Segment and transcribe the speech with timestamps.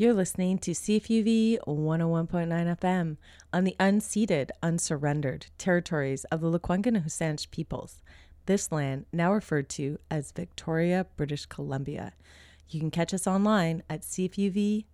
[0.00, 3.16] You're listening to CFUV 101.9 FM
[3.52, 8.00] on the unceded, unsurrendered territories of the Lekwungen and peoples.
[8.46, 12.12] This land, now referred to as Victoria, British Columbia.
[12.68, 14.84] You can catch us online at cfuv.ca.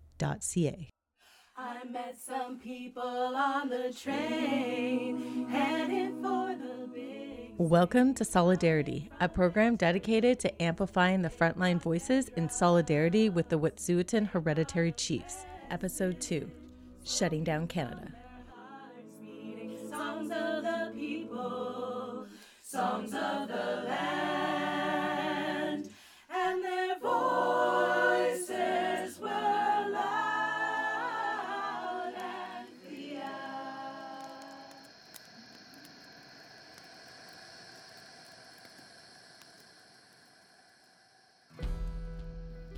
[1.59, 5.47] I met some people on the train
[6.23, 6.74] for the.
[7.57, 13.57] Welcome to Solidarity, a program dedicated to amplifying the frontline voices in solidarity with the
[13.57, 15.47] Wet'suwet'en Hereditary Chiefs.
[15.71, 16.51] Episode 2
[17.05, 18.13] Shutting Down Canada.
[19.89, 22.27] Songs of the people,
[22.61, 24.44] songs of the land,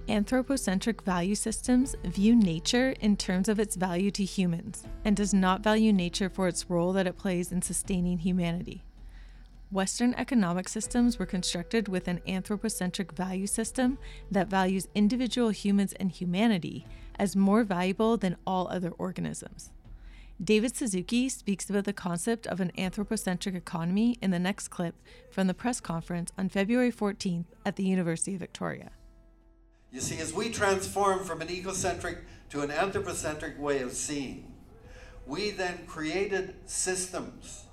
[0.09, 5.65] Anthropocentric value systems view nature in terms of its value to humans and does not
[5.65, 8.85] value nature for its role that it plays in sustaining humanity.
[9.73, 13.99] Western economic systems were constructed with an anthropocentric value system
[14.31, 16.87] that values individual humans and humanity
[17.19, 19.73] as more valuable than all other organisms.
[20.43, 24.95] David Suzuki speaks about the concept of an anthropocentric economy in the next clip
[25.33, 28.91] from the press conference on February 14th at the University of Victoria.
[29.93, 32.19] You see, as we transform from an egocentric
[32.51, 34.53] to an anthropocentric way of seeing,
[35.27, 37.65] we then created systems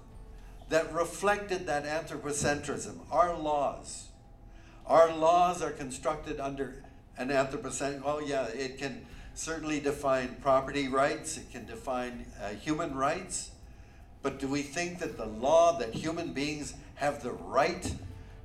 [0.69, 4.07] that reflected that anthropocentrism, our laws.
[4.87, 6.83] Our laws are constructed under
[7.17, 9.05] an anthropocentric, well, yeah, it can
[9.35, 13.51] certainly define property rights, it can define uh, human rights,
[14.21, 17.93] but do we think that the law, that human beings have the right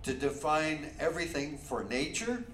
[0.02, 2.44] to define everything for nature?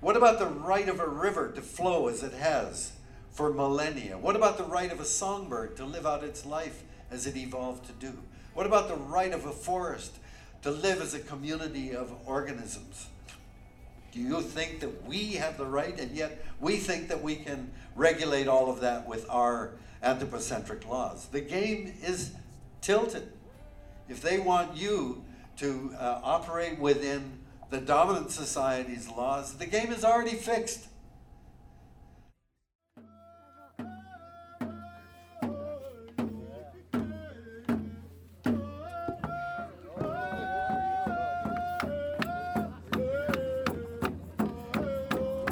[0.00, 2.92] What about the right of a river to flow as it has
[3.30, 4.18] for millennia?
[4.18, 7.86] What about the right of a songbird to live out its life as it evolved
[7.86, 8.18] to do?
[8.52, 10.16] What about the right of a forest
[10.62, 13.08] to live as a community of organisms?
[14.12, 17.70] Do you think that we have the right, and yet we think that we can
[17.94, 19.72] regulate all of that with our
[20.02, 21.26] anthropocentric laws?
[21.26, 22.32] The game is
[22.80, 23.30] tilted.
[24.08, 25.24] If they want you
[25.58, 27.35] to uh, operate within
[27.70, 30.88] the dominant society's laws, the game is already fixed.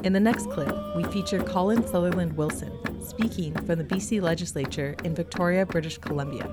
[0.04, 2.70] In the next clip, we feature Colin Sutherland Wilson
[3.02, 6.46] speaking from the BC legislature in Victoria, British Columbia,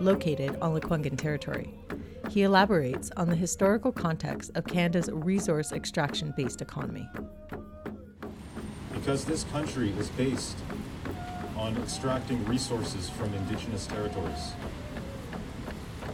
[0.00, 1.74] located on Lekwungen territory.
[2.30, 7.08] He elaborates on the historical context of Canada's resource extraction based economy.
[8.92, 10.56] because this country is based
[11.58, 14.52] on extracting resources from indigenous territories.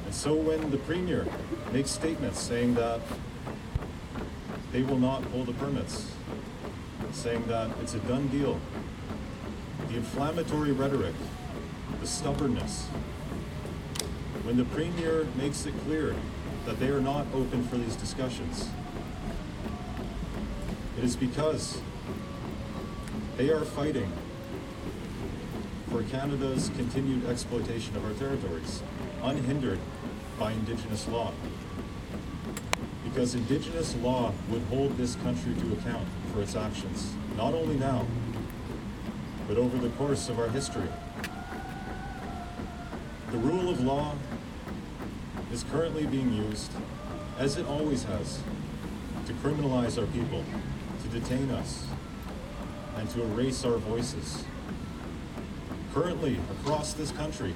[0.04, 1.24] And so when the premier
[1.72, 3.00] makes statements saying that
[4.72, 6.10] they will not pull the permits,
[7.12, 8.58] saying that it's a done deal,
[9.88, 11.14] the inflammatory rhetoric,
[12.00, 12.88] the stubbornness,
[14.50, 16.12] when the premier makes it clear
[16.66, 18.68] that they are not open for these discussions,
[20.98, 21.80] it is because
[23.36, 24.10] they are fighting
[25.88, 28.82] for Canada's continued exploitation of our territories,
[29.22, 29.78] unhindered
[30.36, 31.32] by Indigenous law.
[33.04, 38.04] Because Indigenous law would hold this country to account for its actions, not only now,
[39.46, 40.88] but over the course of our history.
[43.30, 44.16] The rule of law
[45.52, 46.70] is currently being used,
[47.38, 48.40] as it always has,
[49.26, 50.44] to criminalize our people,
[51.02, 51.86] to detain us,
[52.96, 54.44] and to erase our voices.
[55.92, 57.54] Currently, across this country,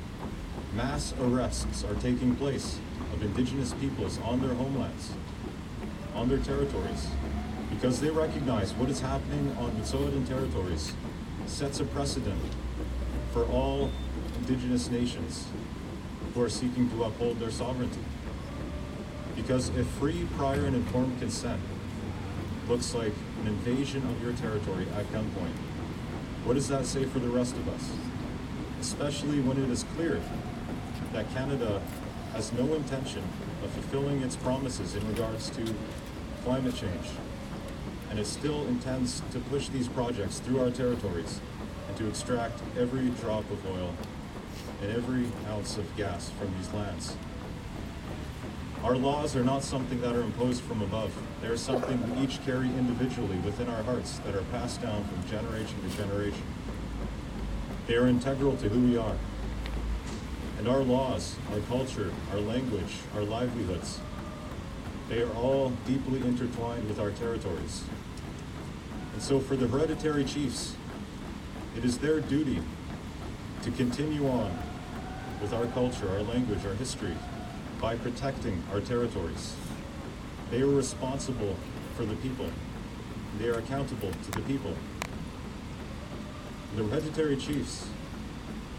[0.75, 2.79] mass arrests are taking place
[3.13, 5.13] of Indigenous peoples on their homelands,
[6.15, 7.07] on their territories,
[7.71, 10.93] because they recognize what is happening on Wet'suwet'en territories
[11.47, 12.41] sets a precedent
[13.33, 13.91] for all
[14.39, 15.47] Indigenous nations
[16.35, 18.01] who are seeking to uphold their sovereignty.
[19.37, 21.61] Because if free, prior, and informed consent
[22.69, 25.55] looks like an invasion of your territory at gunpoint,
[26.45, 27.91] what does that say for the rest of us?
[28.81, 30.21] Especially when it is clear
[31.13, 31.81] that Canada
[32.33, 33.23] has no intention
[33.63, 35.75] of fulfilling its promises in regards to
[36.43, 37.07] climate change.
[38.11, 41.41] And it still intends to push these projects through our territories
[41.89, 43.95] and to extract every drop of oil
[44.91, 47.17] every ounce of gas from these lands.
[48.83, 51.11] Our laws are not something that are imposed from above.
[51.41, 55.27] They are something we each carry individually within our hearts that are passed down from
[55.31, 56.43] generation to generation.
[57.87, 59.17] They are integral to who we are.
[60.59, 64.01] And our laws, our culture, our language, our livelihoods,
[65.09, 67.85] they are all deeply intertwined with our territories.
[69.15, 70.75] And so for the hereditary chiefs,
[71.77, 72.61] it is their duty
[73.63, 74.57] to continue on
[75.45, 77.15] with our culture, our language, our history,
[77.79, 79.55] by protecting our territories.
[80.51, 81.55] They are responsible
[81.97, 82.47] for the people.
[83.39, 84.75] They are accountable to the people.
[86.77, 87.87] The hereditary chiefs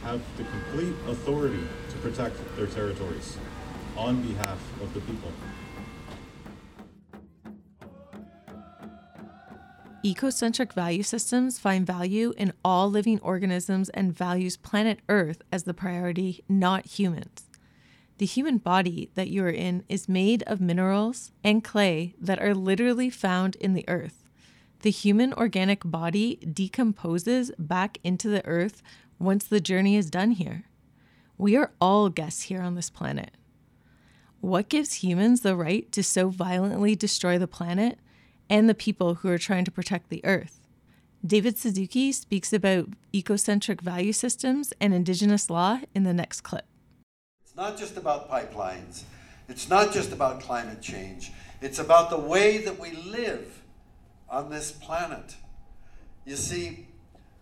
[0.01, 3.37] have the complete authority to protect their territories
[3.95, 5.31] on behalf of the people.
[10.05, 15.73] Ecocentric value systems find value in all living organisms and values planet Earth as the
[15.73, 17.45] priority, not humans.
[18.19, 22.53] The human body that you are in is made of minerals and clay that are
[22.53, 24.23] literally found in the earth.
[24.81, 28.83] The human organic body decomposes back into the earth
[29.17, 30.65] once the journey is done here.
[31.35, 33.31] We are all guests here on this planet.
[34.39, 37.97] What gives humans the right to so violently destroy the planet
[38.49, 40.61] and the people who are trying to protect the earth?
[41.25, 46.65] David Suzuki speaks about ecocentric value systems and indigenous law in the next clip.
[47.43, 49.03] It's not just about pipelines,
[49.49, 51.31] it's not just about climate change,
[51.61, 53.63] it's about the way that we live
[54.29, 55.35] on this planet.
[56.25, 56.87] You see,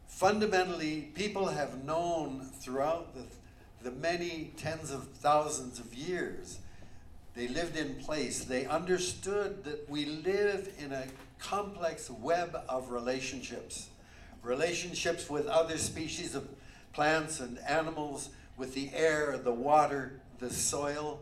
[0.07, 3.23] fundamentally, people have known throughout the,
[3.81, 6.59] the many tens of thousands of years,
[7.35, 8.43] they lived in place.
[8.43, 11.05] They understood that we live in a
[11.39, 13.89] complex web of relationships
[14.43, 16.47] relationships with other species of
[16.91, 21.19] plants and animals, with the air, the water, the soil.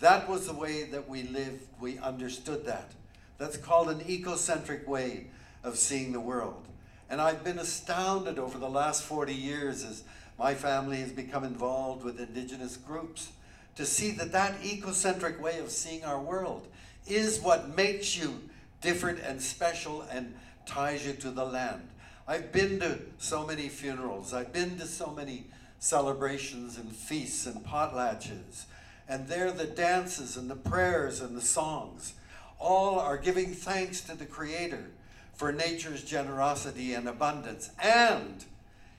[0.00, 1.62] That was the way that we lived.
[1.80, 2.90] We understood that.
[3.38, 5.28] That's called an ecocentric way
[5.62, 6.66] of seeing the world.
[7.08, 10.02] And I've been astounded over the last 40 years as
[10.38, 13.30] my family has become involved with indigenous groups
[13.76, 16.66] to see that that ecocentric way of seeing our world
[17.06, 18.40] is what makes you
[18.80, 20.34] different and special and
[20.66, 21.88] ties you to the land.
[22.26, 25.46] I've been to so many funerals, I've been to so many
[25.78, 28.64] celebrations and feasts and potlatches,
[29.08, 32.14] and there the dances and the prayers and the songs
[32.58, 34.90] all are giving thanks to the Creator
[35.34, 38.44] for nature's generosity and abundance, and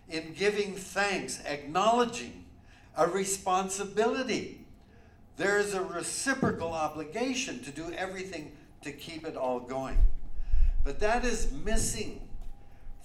[0.08, 2.46] in giving thanks, acknowledging
[2.96, 4.62] a responsibility.
[5.38, 10.00] There is a reciprocal obligation to do everything to keep it all going.
[10.84, 12.28] But that is missing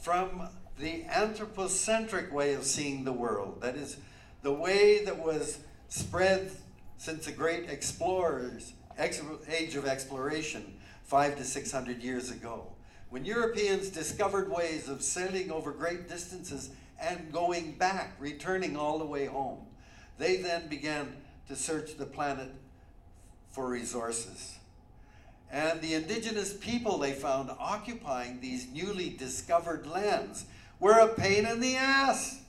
[0.01, 0.49] from
[0.79, 3.61] the anthropocentric way of seeing the world.
[3.61, 3.99] That is
[4.43, 5.59] the way that was
[5.89, 6.51] spread
[6.97, 12.69] since the great explorers, age of exploration, five to six hundred years ago.
[13.11, 19.05] When Europeans discovered ways of sailing over great distances and going back, returning all the
[19.05, 19.67] way home,
[20.17, 21.17] they then began
[21.49, 22.51] to search the planet
[23.51, 24.59] for resources.
[25.51, 30.47] And the indigenous people they found occupying these newly discovered lands
[30.81, 32.41] were a pain in the ass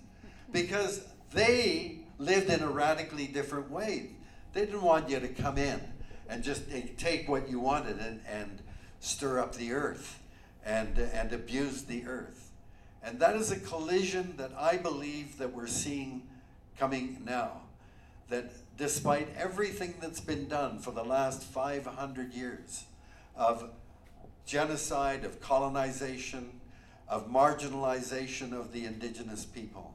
[0.52, 1.02] because
[1.34, 4.12] they lived in a radically different way.
[4.54, 5.82] They didn't want you to come in
[6.30, 6.64] and just
[6.98, 8.62] take what you wanted and, and
[9.02, 10.20] stir up the earth
[10.66, 12.52] and, and abuse the earth.
[13.04, 16.24] And that is a collision that I believe that we're seeing
[16.80, 17.64] coming now.
[18.30, 22.86] That despite everything that's been done for the last 500 years
[23.36, 23.70] of
[24.46, 26.60] genocide, of colonization,
[27.08, 29.94] of marginalization of the indigenous people,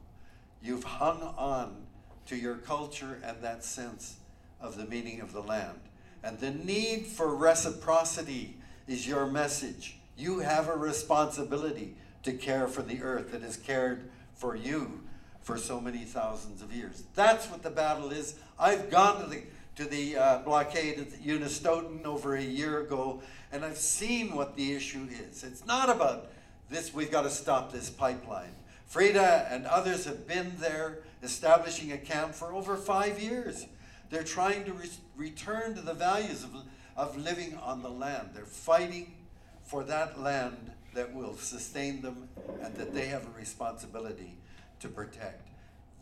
[0.63, 1.87] you've hung on
[2.27, 4.17] to your culture and that sense
[4.61, 5.81] of the meaning of the land.
[6.23, 8.57] And the need for reciprocity
[8.87, 9.99] is your message.
[10.17, 11.95] You have a responsibility
[12.25, 15.01] to care for the earth that has cared for you
[15.43, 17.05] for so many thousands of years.
[17.15, 18.35] That's what the battle is.
[18.59, 19.43] I've gone to the
[19.77, 24.73] to the uh, blockade at Unistoten over a year ago, and I've seen what the
[24.73, 25.45] issue is.
[25.45, 26.33] It's not about
[26.69, 28.51] this, we've got to stop this pipeline.
[28.93, 33.67] Freda and others have been there establishing a camp for over five years.
[34.11, 36.51] They're trying to re- return to the values of,
[36.97, 38.31] of living on the land.
[38.35, 39.15] They're fighting
[39.63, 42.29] for that land that will sustain them
[42.63, 44.35] and that they have a responsibility
[44.81, 45.49] to protect.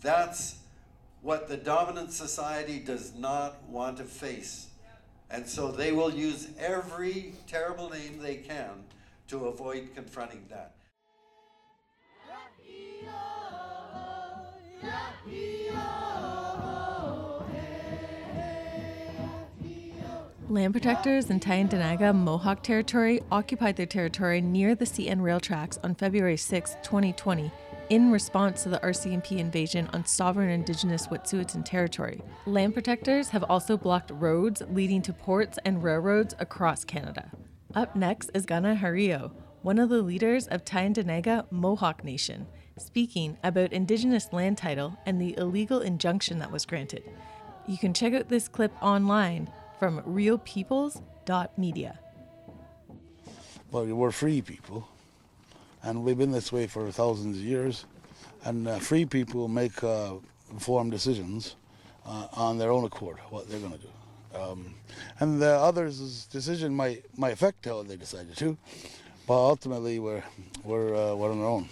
[0.03, 0.57] That's
[1.23, 4.69] what the dominant society does not want to face.
[5.31, 8.85] And so they will use every terrible name they can
[9.29, 10.77] to avoid confronting that.
[20.49, 25.97] Land protectors in Tyendinaga Mohawk Territory occupied their territory near the CN rail tracks on
[25.97, 27.51] February 6, 2020,
[27.91, 32.23] in response to the RCMP invasion on sovereign Indigenous Wet'suwet'en territory.
[32.47, 37.31] Land protectors have also blocked roads leading to ports and railroads across Canada.
[37.75, 42.47] Up next is Kanenhariyo, one of the leaders of Tyendinaga Mohawk Nation,
[42.79, 47.03] speaking about Indigenous land title and the illegal injunction that was granted.
[47.67, 51.99] You can check out this clip online from realpeoples.media.
[53.71, 54.89] Well, we're free people,
[55.87, 57.85] and we've been this way for thousands of years.
[58.45, 60.15] And uh, free people make uh,
[60.51, 61.55] informed decisions
[62.05, 63.89] uh, on their own accord what they're going to do.
[64.35, 64.75] Um,
[65.21, 68.59] and the others' decision might might affect how they decided to,
[69.27, 70.25] but ultimately we're
[70.65, 71.69] we're uh, we're on our own.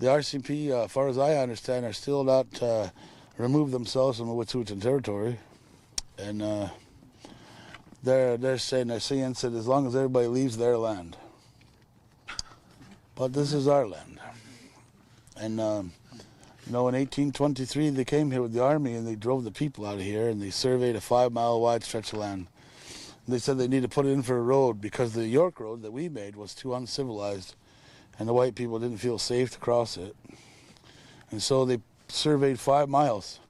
[0.00, 2.90] The RCMP, uh, as far as I understand, are still not uh,
[3.38, 5.38] removed themselves from the Wet'suwet'en territory,
[6.18, 6.68] and uh,
[8.02, 11.16] they're they're saying they're saying that as long as everybody leaves their land.
[13.14, 14.18] But this is our land,
[15.36, 15.92] and um,
[16.66, 19.84] you know, in 1823 they came here with the army and they drove the people
[19.84, 22.46] out of here and they surveyed a five-mile wide stretch of land.
[23.26, 25.60] And they said they need to put it in for a road because the York
[25.60, 27.54] Road that we made was too uncivilized,
[28.18, 30.16] and the white people didn't feel safe to cross it.
[31.30, 31.78] And so they
[32.08, 33.40] surveyed five miles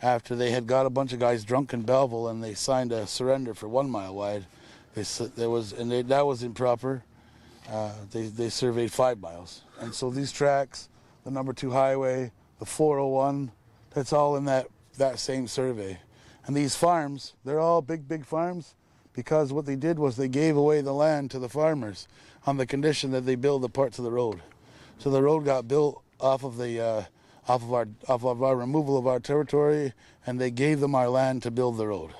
[0.00, 3.06] after they had got a bunch of guys drunk in Belleville and they signed a
[3.06, 4.46] surrender for one mile wide.
[4.94, 5.04] They
[5.36, 7.04] there was and they, that was improper.
[7.70, 10.88] Uh, they they surveyed five miles, and so these tracks,
[11.24, 13.52] the number two highway, the 401,
[13.90, 14.66] that's all in that
[14.98, 15.98] that same survey.
[16.44, 18.74] And these farms, they're all big big farms,
[19.14, 22.08] because what they did was they gave away the land to the farmers
[22.46, 24.40] on the condition that they build the parts of the road.
[24.98, 27.04] So the road got built off of the uh,
[27.48, 29.92] off of our off of our removal of our territory,
[30.26, 32.10] and they gave them our land to build the road.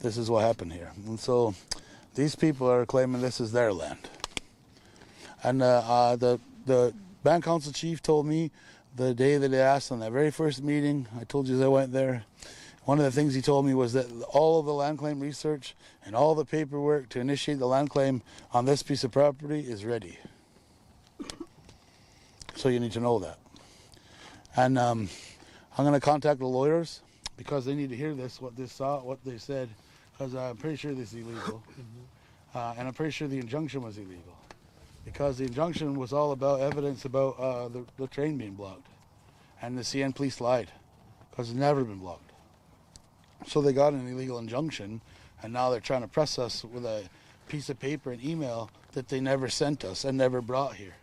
[0.00, 1.54] This is what happened here, and so
[2.14, 4.08] these people are claiming this is their land.
[5.42, 8.50] And uh, uh, the the band council chief told me
[8.96, 11.06] the day that they asked on that very first meeting.
[11.20, 12.24] I told you I went there.
[12.84, 15.74] One of the things he told me was that all of the land claim research
[16.04, 19.84] and all the paperwork to initiate the land claim on this piece of property is
[19.84, 20.18] ready.
[22.54, 23.38] So you need to know that.
[24.56, 25.08] And um,
[25.76, 27.02] I'm going to contact the lawyers
[27.36, 29.68] because they need to hear this, what they saw, what they said,
[30.12, 31.62] because I'm pretty sure this is illegal,
[32.54, 34.35] uh, and I'm pretty sure the injunction was illegal,
[35.06, 38.88] because the injunction was all about evidence about uh, the, the train being blocked,
[39.62, 40.68] and the CN police lied,
[41.30, 42.32] because it's never been blocked.
[43.46, 45.00] So they got an illegal injunction,
[45.42, 47.04] and now they're trying to press us with a
[47.48, 50.96] piece of paper and email that they never sent us and never brought here.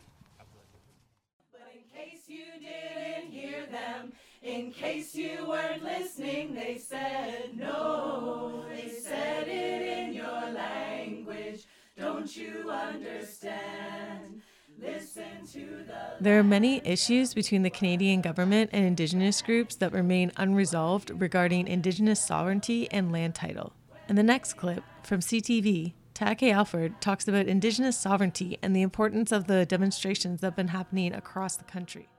[1.54, 8.66] But in case you didn't hear them, in case you weren't listening, they said no.
[8.70, 11.64] They said it in your language.
[11.98, 14.42] Don't you understand?
[14.80, 16.16] Listen to the.
[16.20, 21.68] There are many issues between the Canadian government and Indigenous groups that remain unresolved regarding
[21.68, 23.74] Indigenous sovereignty and land title.
[24.10, 29.32] In the next clip from CTV, Taiaiake Alfred talks about Indigenous sovereignty and the importance
[29.32, 32.10] of the demonstrations that have been happening across the country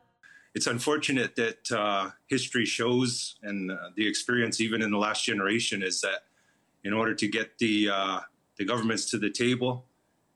[0.54, 5.82] it's unfortunate that uh, history shows and uh, the experience even in the last generation
[5.82, 6.20] is that
[6.84, 8.20] in order to get the uh,
[8.56, 9.86] the governments to the table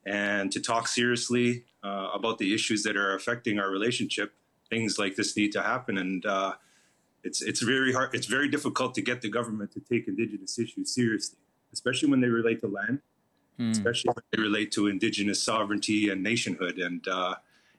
[0.06, 4.32] and to talk seriously uh, about the issues that are affecting our relationship,
[4.70, 5.98] things like this need to happen.
[5.98, 6.54] And uh,
[7.24, 8.14] it's it's very hard.
[8.14, 11.38] It's very difficult to get the government to take Indigenous issues seriously,
[11.72, 13.00] especially when they relate to land,
[13.58, 13.70] mm.
[13.70, 16.78] especially when they relate to Indigenous sovereignty and nationhood.
[16.78, 17.34] And uh,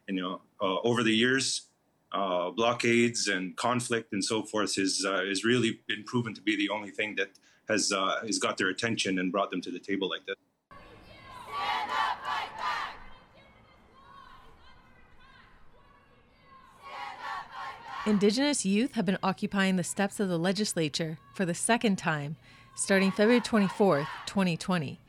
[0.07, 1.69] you know, over the years
[2.11, 6.55] uh, blockades and conflict and so forth is uh, is really been proven to be
[6.55, 7.29] the only thing that
[7.69, 10.35] has uh, has got their attention and brought them to the table like this.
[18.05, 22.37] Indigenous youth have been occupying the steps of the legislature for the second time,
[22.75, 24.99] starting February 24th, 2020.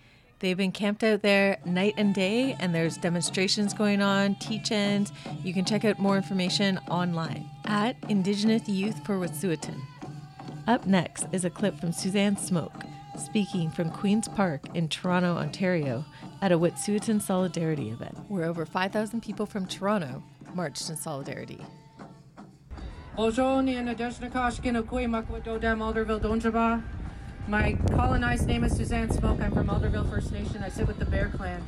[0.41, 5.13] They've been camped out there night and day, and there's demonstrations going on, teach ins.
[5.45, 9.81] You can check out more information online at Indigenous Youth for Wet'suwet'en.
[10.67, 12.85] Up next is a clip from Suzanne Smoke
[13.19, 16.05] speaking from Queen's Park in Toronto, Ontario,
[16.41, 20.23] at a Wet'suwet'en Solidarity event, where over 5,000 people from Toronto
[20.55, 21.61] marched in solidarity.
[27.49, 29.41] My colonized name is Suzanne Smoke.
[29.41, 30.63] I'm from Alderville First Nation.
[30.63, 31.63] I sit with the Bear Clan.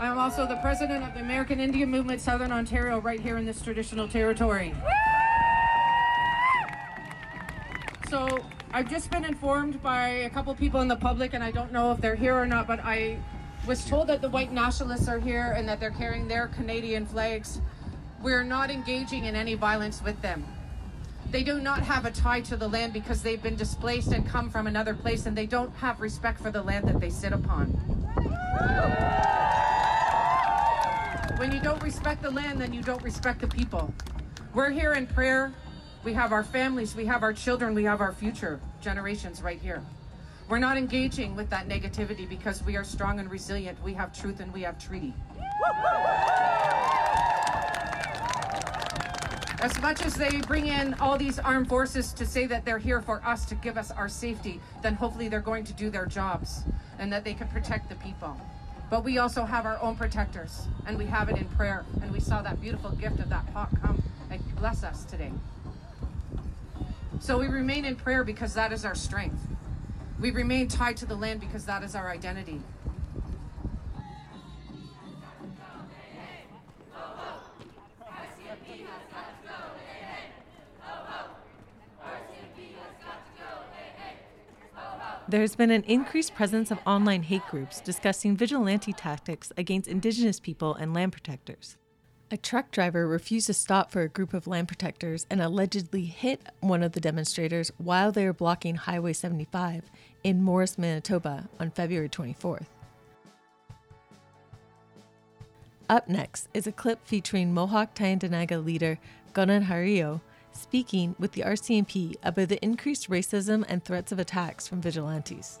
[0.00, 3.46] I am also the president of the American Indian Movement Southern Ontario right here in
[3.46, 4.74] this traditional territory.
[8.08, 8.38] So
[8.72, 11.92] I've just been informed by a couple people in the public, and I don't know
[11.92, 13.18] if they're here or not, but I
[13.66, 17.60] was told that the white nationalists are here and that they're carrying their Canadian flags.
[18.22, 20.46] We're not engaging in any violence with them.
[21.30, 24.48] They do not have a tie to the land because they've been displaced and come
[24.48, 27.66] from another place, and they don't have respect for the land that they sit upon.
[31.36, 33.92] When you don't respect the land, then you don't respect the people.
[34.54, 35.52] We're here in prayer.
[36.04, 39.82] We have our families, we have our children, we have our future generations right here.
[40.48, 43.82] We're not engaging with that negativity because we are strong and resilient.
[43.82, 45.12] We have truth and we have treaty.
[49.60, 53.02] As much as they bring in all these armed forces to say that they're here
[53.02, 56.62] for us to give us our safety, then hopefully they're going to do their jobs
[56.98, 58.40] and that they can protect the people.
[58.88, 61.84] But we also have our own protectors, and we have it in prayer.
[62.00, 65.32] And we saw that beautiful gift of that pot come and bless us today.
[67.20, 69.46] So we remain in prayer because that is our strength.
[70.20, 72.60] We remain tied to the land because that is our identity.
[85.30, 90.74] There's been an increased presence of online hate groups discussing vigilante tactics against Indigenous people
[90.74, 91.76] and land protectors.
[92.30, 96.42] A truck driver refused to stop for a group of land protectors and allegedly hit
[96.60, 99.84] one of the demonstrators while they were blocking Highway 75
[100.22, 102.66] in Morris, Manitoba on February 24th.
[105.88, 108.98] Up next is a clip featuring Mohawk Tyendinaga leader
[109.32, 110.20] Kanenhariyo
[110.52, 115.60] speaking with the RCMP about the increased racism and threats of attacks from vigilantes.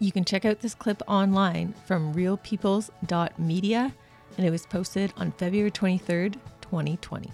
[0.00, 3.94] You can check out this clip online from realpeoples.media,
[4.38, 7.30] and it was posted on February 23rd, 2020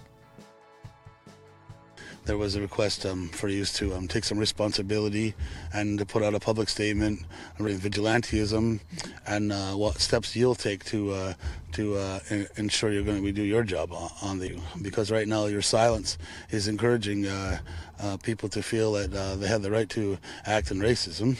[2.25, 5.35] there was a request um, for you to um, take some responsibility
[5.73, 7.21] and to put out a public statement
[7.59, 8.79] on vigilantism
[9.27, 11.33] and uh, what steps you'll take to uh,
[11.71, 12.19] to uh,
[12.57, 16.17] ensure you're going to do your job on the because right now your silence
[16.49, 17.59] is encouraging uh,
[17.99, 21.37] uh, people to feel that uh, they have the right to act in racism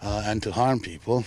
[0.00, 1.24] and to harm people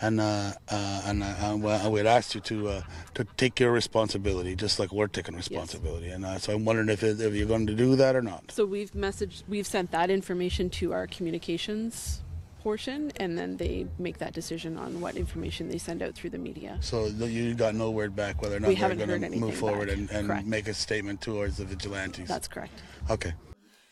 [0.00, 2.82] and uh, uh, and uh, we'd asked you to uh,
[3.14, 6.06] to take your responsibility, just like we're taking responsibility.
[6.06, 6.14] Yes.
[6.14, 8.50] And uh, so I'm wondering if it, if you're going to do that or not.
[8.50, 12.22] So we've messaged, we've sent that information to our communications
[12.62, 16.38] portion, and then they make that decision on what information they send out through the
[16.38, 16.78] media.
[16.80, 19.88] So you got no word back whether or not we they're going to move forward
[19.88, 22.28] and, and make a statement towards the vigilantes.
[22.28, 22.82] That's correct.
[23.10, 23.32] Okay.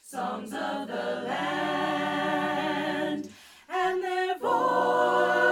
[0.03, 3.29] Songs of the land
[3.69, 5.46] and their voices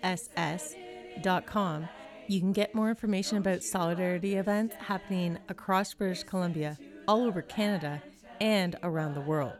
[0.03, 1.89] access.com,
[2.27, 8.03] you can get more information about solidarity events happening across British Columbia, all over Canada,
[8.41, 9.53] and around the world.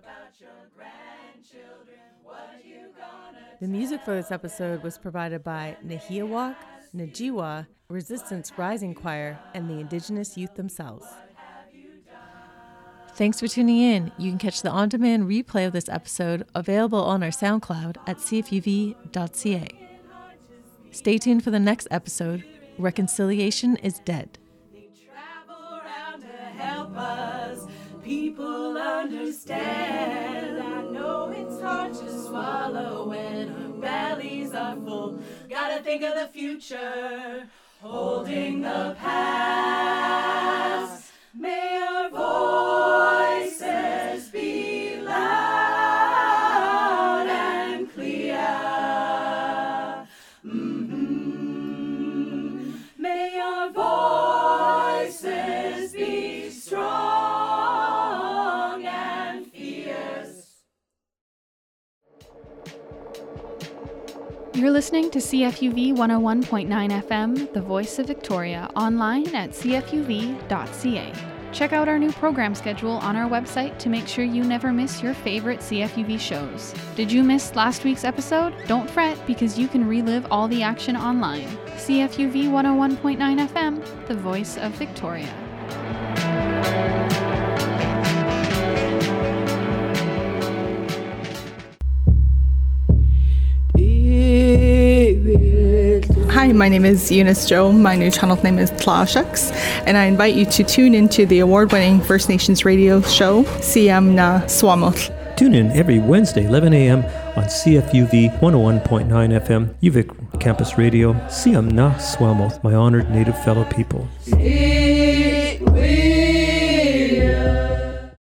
[3.59, 6.57] The music for this episode was provided by Nahiawak,
[6.95, 11.07] Najiwa, Resistance Rising Choir, and the Indigenous youth themselves.
[13.15, 14.13] Thanks for tuning in.
[14.19, 18.19] You can catch the on demand replay of this episode available on our SoundCloud at
[18.19, 19.69] cfuv.ca.
[20.91, 22.45] Stay tuned for the next episode
[22.77, 24.39] Reconciliation is Dead.
[28.03, 30.76] People understand.
[30.97, 35.19] Know it's hard to swallow when our bellies are full.
[35.49, 37.47] Gotta think of the future,
[37.83, 40.33] holding the past.
[41.35, 42.86] May our voices
[64.57, 66.67] You're listening to CFUV 101.9
[67.03, 71.13] FM, the voice of Victoria, online at cfuv.ca.
[71.53, 75.03] Check out our new program schedule on our website to make sure you never miss
[75.03, 76.73] your favorite CFUV shows.
[76.95, 78.55] Did you miss last week's episode?
[78.67, 81.49] Don't fret because you can relive all the action online.
[81.77, 85.46] CFUV 101.9 FM, the voice of Victoria.
[96.37, 97.73] Hi, my name is Eunice Joe.
[97.73, 99.51] My new channel name is Tlashaks,
[99.87, 104.13] and I invite you to tune into the award winning First Nations radio show, CM
[104.13, 105.39] Na Swamot.
[105.39, 107.05] Tune in every Wednesday, 11 a.m.
[107.39, 114.07] on CFUV 101.9 FM, UVic Campus Radio, CM Na Swamot, my honored Native fellow people.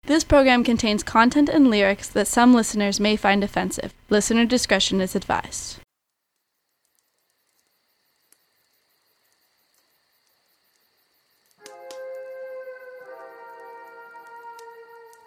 [0.07, 3.95] This program contains content and lyrics that some listeners may find offensive.
[4.11, 5.79] Listener discretion is advised.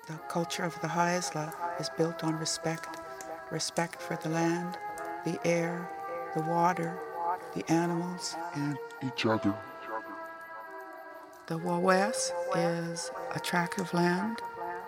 [0.07, 2.97] The culture of the Haisla is built on respect
[3.51, 4.77] respect for the land,
[5.25, 5.89] the air,
[6.33, 6.97] the water,
[7.53, 9.53] the animals, and each other.
[11.47, 14.41] The Wawes is a tract of land.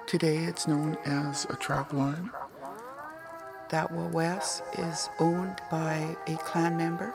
[0.08, 2.32] Today it's known as a trap line.
[3.72, 7.14] That Wawes is owned by a clan member.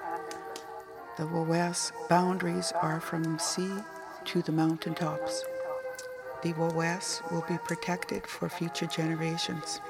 [1.16, 3.78] The Wawes boundaries are from sea
[4.26, 5.44] to the mountaintops.
[6.44, 9.80] The Wawes will be protected for future generations.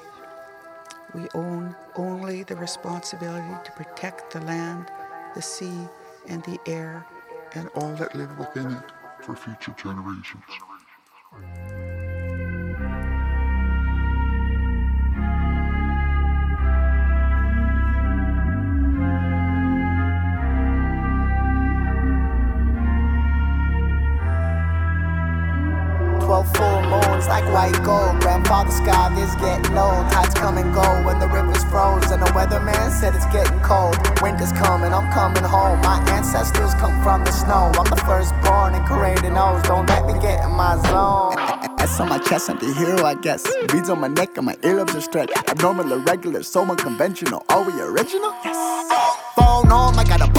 [1.12, 4.86] We own only the responsibility to protect the land,
[5.34, 5.88] the sea,
[6.28, 7.04] and the air,
[7.54, 8.84] and all that live within it
[9.20, 10.44] for future generations.
[27.64, 28.20] White gold.
[28.20, 30.04] Grandfather sky is getting old.
[30.10, 32.10] Tides come and go when the river's froze.
[32.10, 33.96] And the weatherman said it's getting cold.
[34.22, 35.80] Winter's coming, I'm coming home.
[35.80, 37.72] My ancestors come from the snow.
[37.78, 39.62] I'm the firstborn and created nose.
[39.62, 41.34] Don't let me get in my zone.
[41.80, 43.42] S on my chest, I'm the hero, I guess.
[43.72, 45.36] Beads on my neck and my earlobes are stretched.
[45.48, 47.44] Abnormal, irregular, so unconventional.
[47.48, 48.32] Are we original?
[48.44, 48.56] Yes.
[49.36, 50.33] Phone on, I got a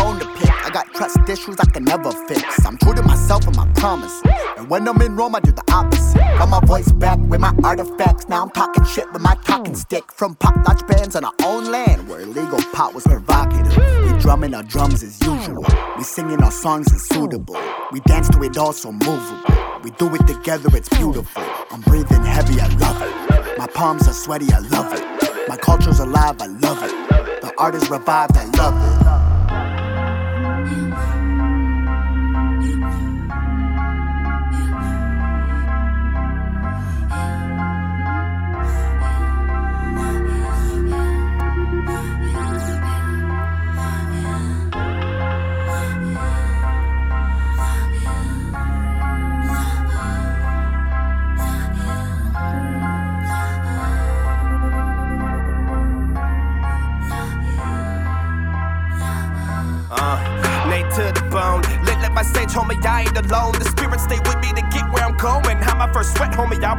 [0.76, 2.44] got trust issues I can never fix.
[2.66, 4.22] I'm true to myself and my promise.
[4.58, 6.18] And when I'm in Rome, I do the opposite.
[6.38, 8.28] Got my voice back with my artifacts.
[8.28, 10.12] Now I'm talking shit with my talking stick.
[10.12, 13.78] From pop notch bands on our own land, where illegal pot was provocative.
[14.04, 15.66] We drumming our drums as usual.
[15.98, 17.58] We singing our songs as suitable.
[17.94, 19.56] We dance to it all so movable.
[19.82, 21.44] We do it together, it's beautiful.
[21.72, 23.58] I'm breathing heavy, I love it.
[23.58, 25.48] My palms are sweaty, I love it.
[25.48, 27.42] My culture's alive, I love it.
[27.42, 29.05] The art is revived, I love it.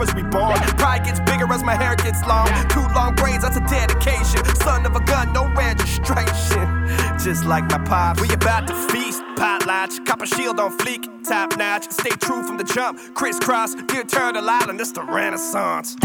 [0.06, 0.58] Was reborn.
[0.78, 2.48] Pride gets bigger as my hair gets long.
[2.68, 4.44] Two long braids, that's a dedication.
[4.56, 6.86] Son of a gun, no registration.
[7.18, 9.22] Just like my pops, we about to feast.
[9.36, 11.90] Potlatch, copper shield on fleek, top notch.
[11.90, 12.98] Stay true from the jump.
[13.14, 15.96] Crisscross, dear Turtle Island, it's the Renaissance.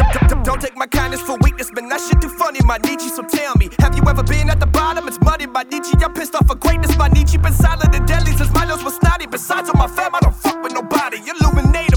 [0.44, 1.88] Don't take my kindness for weakness, man.
[1.90, 3.10] That shit too funny, my Nietzsche.
[3.10, 5.08] So tell me, have you ever been at the bottom?
[5.08, 5.94] It's muddy, my Nietzsche.
[6.04, 7.38] I'm pissed off for greatness, my Nietzsche.
[7.38, 9.28] Been silent and deadly since my nose was snotty.
[9.28, 11.20] Besides, on my fam, I don't fuck with nobody.
[11.20, 11.91] Illuminative,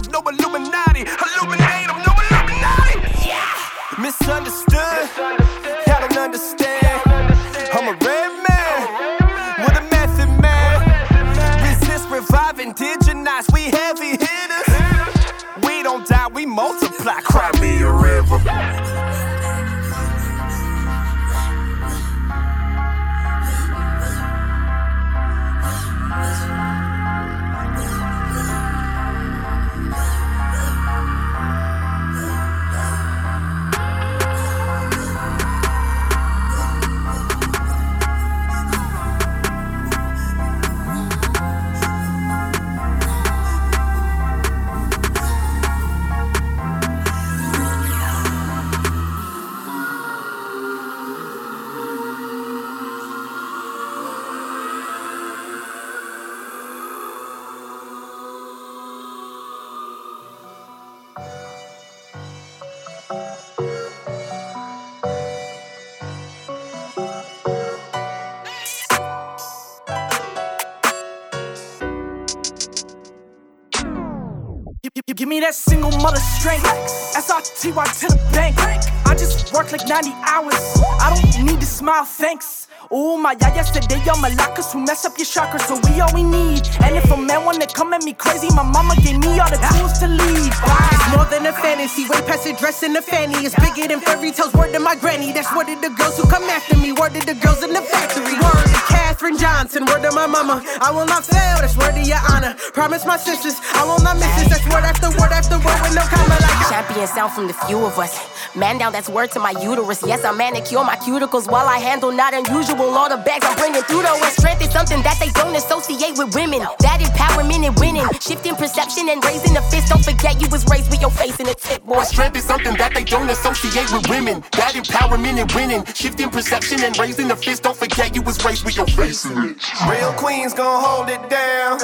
[75.14, 76.66] You give me that single mother strength.
[77.14, 78.58] S-R-T-Y to the bank.
[79.06, 80.58] I just work like 90 hours.
[80.98, 82.66] I don't need to smile, thanks.
[82.90, 86.24] Ooh, my yeah, yesterday y'all malakas who mess up your chakras, so we all we
[86.26, 86.66] need.
[86.82, 89.62] And if a man wanna come at me crazy, my mama gave me all the
[89.78, 90.50] tools to lead.
[90.50, 93.38] It's more than a fantasy, way past it, dress in a fanny.
[93.46, 95.30] It's bigger than fairy tales, word to my granny.
[95.30, 98.34] That's to the girls who come after me, word to the girls in the factory.
[98.34, 98.80] Word to
[99.14, 100.60] Katherine Johnson, word to my mama.
[100.82, 102.56] I will not fail, that's word to your honor.
[102.74, 104.50] Promise my sisters, I will not miss this.
[104.50, 107.78] That's word after word after word with no comma like Champion sound from the few
[107.78, 108.10] of us.
[108.56, 110.02] Man down, that's word to my uterus.
[110.04, 112.90] Yes, I manicure my cuticles while I handle not unusual.
[112.90, 114.18] All the bags I'm bringing through though.
[114.18, 116.66] And strength is something that they don't associate with women.
[116.82, 118.10] That empowerment and winning.
[118.18, 119.94] Shifting perception and raising the fist.
[119.94, 122.02] Don't forget you was raised with your face in a tip, boy.
[122.02, 124.42] Strength is something that they don't associate with women.
[124.58, 125.86] That empowerment and winning.
[125.94, 127.62] Shifting perception and raising the fist.
[127.62, 131.78] Don't forget you was raised with your face Real queens gon' hold it down.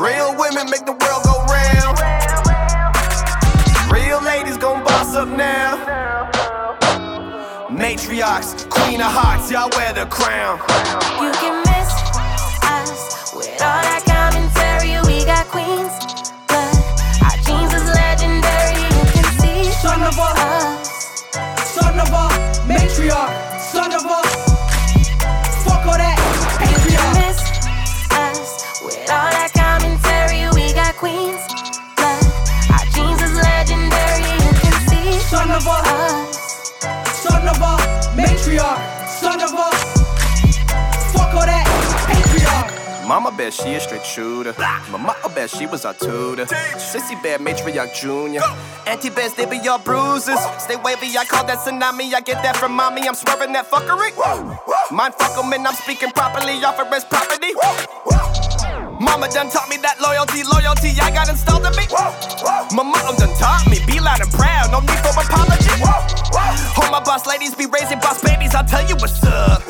[0.00, 1.98] Real women make the world go round.
[3.90, 6.30] Real ladies gon' boss up now.
[7.68, 10.60] Matriarchs, queen of hearts, y'all wear the crown.
[11.20, 11.90] You can miss
[12.62, 15.00] us with all that commentary.
[15.02, 15.90] We got queens,
[43.14, 44.52] Mama bet she a straight shooter.
[44.90, 46.46] Mama bet she was our tutor.
[46.46, 48.42] Sissy bet matriarch junior.
[48.88, 50.40] Auntie bet they be your bruises.
[50.58, 52.12] Stay wavy, I call that tsunami.
[52.12, 53.06] I get that from mommy.
[53.06, 54.10] I'm swerving that fuckery.
[54.90, 56.54] Mind fuck 'em and I'm speaking properly.
[56.64, 57.54] Offer as property.
[59.04, 61.84] Mama done taught me that loyalty, loyalty I got installed in me.
[62.72, 65.76] My mom done taught me, be loud and proud, no need for apology.
[66.80, 69.60] All my boss ladies be raising boss babies, I'll tell you what's up.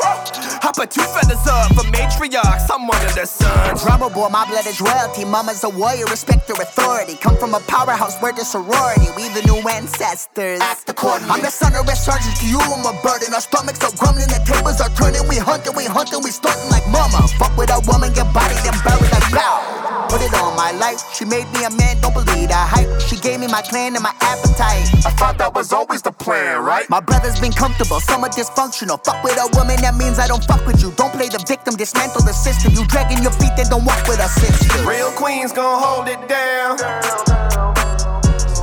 [0.64, 3.83] I put two feathers up for matriarchs, I'm one of their sons.
[3.83, 5.27] Drummer boy, my blood is royalty.
[5.27, 7.16] Mama's a warrior, respect her authority.
[7.16, 9.11] Come from a powerhouse, we're the sorority.
[9.16, 10.61] We the new ancestors.
[10.62, 11.35] Act accordingly.
[11.35, 13.35] I'm the son of a sergeant to you, I'm a burden.
[13.35, 15.27] Our stomachs are grumbling, the tables are turning.
[15.29, 17.29] We hunting, we hunting, we stunting like mama.
[17.37, 19.84] Fuck with a woman, get body, then bury blow.
[20.08, 21.02] Put it on my life.
[21.14, 22.88] She made me a man, don't believe that hype.
[23.00, 24.87] She gave me my clan and my appetite.
[25.06, 26.88] I thought that was always the plan, right?
[26.88, 29.02] My brother's been comfortable, some are dysfunctional.
[29.04, 30.92] Fuck with a woman, that means I don't fuck with you.
[30.92, 32.72] Don't play the victim, dismantle the system.
[32.74, 34.87] You dragging your feet, then don't walk with us, sister.
[34.87, 36.78] Real queens gon' hold it down.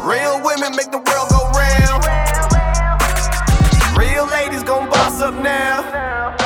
[0.04, 2.02] Real women make the world go round.
[3.98, 6.41] Real ladies gon' boss up now.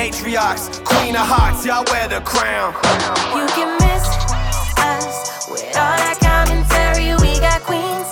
[0.00, 2.72] Matriarchs, queen of hearts, y'all wear the crown.
[3.36, 4.08] You can miss
[4.80, 7.12] us with all that commentary.
[7.20, 8.08] We got queens,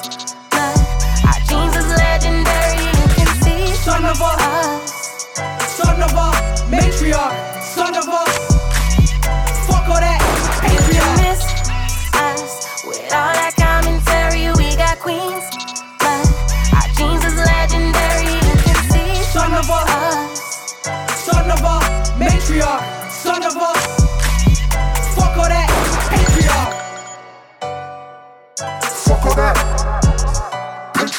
[0.53, 0.77] but
[1.25, 2.85] our jeans is legendary.
[2.93, 5.33] You can see Son of a, us.
[5.65, 6.29] son of a
[6.69, 7.48] matriarch,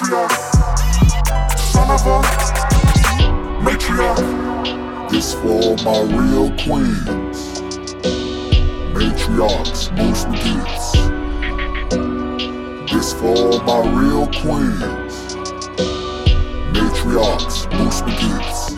[0.09, 2.21] Son of a
[3.61, 5.11] matriarch.
[5.11, 7.61] This for my real queens.
[8.91, 10.93] Matriarchs, most begets.
[12.91, 15.35] This for my real queens.
[16.73, 18.68] Matriarchs, most begets.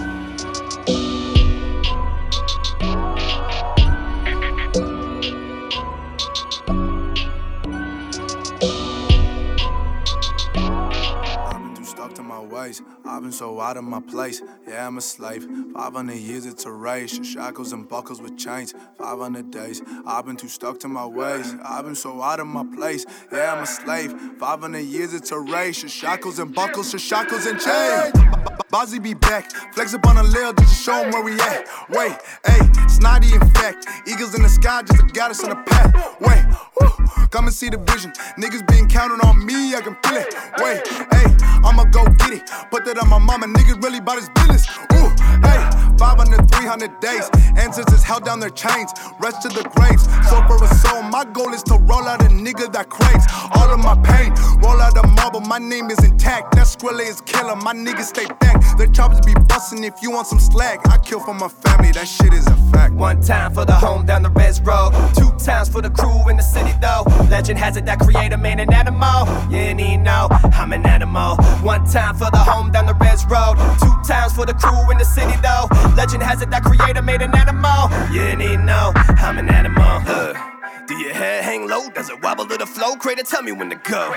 [13.21, 14.41] I've been so out of my place.
[14.67, 15.47] Yeah, I'm a slave.
[15.75, 17.23] 500 years it's a race.
[17.23, 18.73] Shackles and buckles with chains.
[18.97, 19.79] 500 days.
[20.07, 21.53] I've been too stuck to my ways.
[21.63, 23.05] I've been so out of my place.
[23.31, 24.19] Yeah, I'm a slave.
[24.39, 25.87] 500 years it's a race.
[25.87, 28.50] Shackles and buckles, shackles and chains.
[28.69, 29.51] Bozzy be back.
[29.73, 31.67] Flex up on a lil just show 'em where we at.
[31.89, 33.87] Wait, hey, snotty in fact.
[34.05, 35.93] Eagles in the sky just got us on the path.
[36.19, 36.43] Wait,
[36.79, 36.89] woo,
[37.29, 38.11] come and see the vision.
[38.37, 40.35] Niggas been counting on me, I can feel it.
[40.59, 41.27] Wait, hey,
[41.63, 42.49] I'ma go get it.
[42.69, 44.67] Put that on my mama, niggas really about his business.
[44.93, 45.09] Ooh,
[45.47, 45.61] hey,
[46.01, 47.29] 500, 300 days.
[47.55, 50.05] Ancestors held down their chains, rest to the graves.
[50.27, 53.69] So for a soul, my goal is to roll out a nigga that craves all
[53.69, 54.33] of my pain.
[54.63, 56.55] Roll out a marble, my name is intact.
[56.55, 58.57] That Skrilla is killer, my niggas stay back.
[58.79, 60.79] Their choppers be bustin' if you want some slack.
[60.89, 62.95] I kill for my family, that shit is a fact.
[62.95, 64.93] One time for the home down the res road.
[65.15, 67.03] Two times for the crew in the city though.
[67.29, 69.27] Legend has it that creator made an animal.
[69.51, 71.35] You even know I'm an animal.
[71.61, 73.55] One time for the home down the res road.
[73.79, 75.67] Two times for the crew in the city though.
[75.95, 77.89] Legend has it that creator made an animal.
[78.11, 79.83] You need know I'm an animal.
[79.83, 80.50] Uh.
[80.91, 81.89] Do your head hang low?
[81.89, 82.97] Does it wobble to the flow?
[82.97, 84.13] Creator, tell me when to go.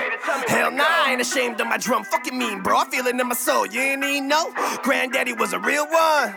[0.49, 2.03] Hell nah, I ain't ashamed of my drum.
[2.03, 2.79] Fucking mean, bro.
[2.79, 3.65] I feel it in my soul.
[3.65, 4.51] You ain't even know.
[4.83, 6.35] Granddaddy was a real one.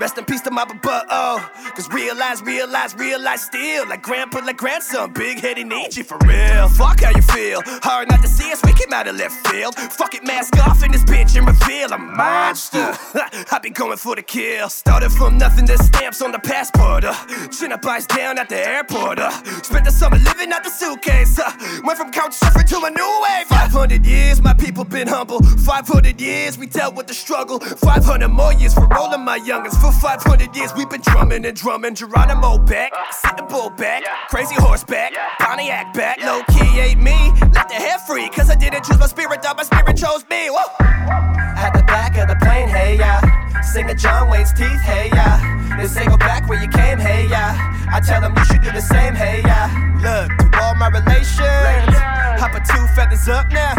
[0.00, 1.48] Rest in peace to my butt, oh.
[1.76, 3.88] Cause realize, realize, realize still.
[3.88, 5.12] Like grandpa, like grandson.
[5.12, 6.68] Big headed Nietzsche for real.
[6.70, 7.62] Fuck how you feel.
[7.64, 8.60] Hard not to see us.
[8.64, 9.76] We came out of left field.
[9.76, 12.98] Fuck it, mask off in this bitch and reveal a monster.
[13.52, 14.70] I be going for the kill.
[14.70, 17.04] Started from nothing to stamps on the passport.
[17.04, 17.14] Uh.
[17.48, 19.20] Chin up, eyes down at the airport.
[19.20, 19.30] Uh.
[19.68, 21.38] Spent the summer living out the suitcase.
[21.38, 21.52] Uh,
[21.84, 23.46] went from couch surfing to a new wave.
[23.48, 25.42] 500 years, my people been humble.
[25.42, 27.60] 500 years, we dealt with the struggle.
[27.60, 29.78] 500 more years for rolling my youngins.
[29.78, 31.96] For 500 years, we've been drumming and drumming.
[31.96, 36.18] Geronimo back, sit the bull back, crazy horseback, Pontiac back.
[36.24, 38.30] Low key ain't me, let the hair free.
[38.30, 40.48] Cause I didn't choose my spirit, though my spirit chose me.
[40.48, 40.64] Whoa.
[40.80, 43.20] At the back of the plane, hey yeah.
[43.60, 45.67] Singing John Wayne's teeth, hey yeah.
[45.78, 47.54] They say go back where you came, hey yeah.
[47.88, 49.70] I tell them you should do the same, hey yeah.
[50.02, 53.74] Look, to all my relations, hop a two feathers up now.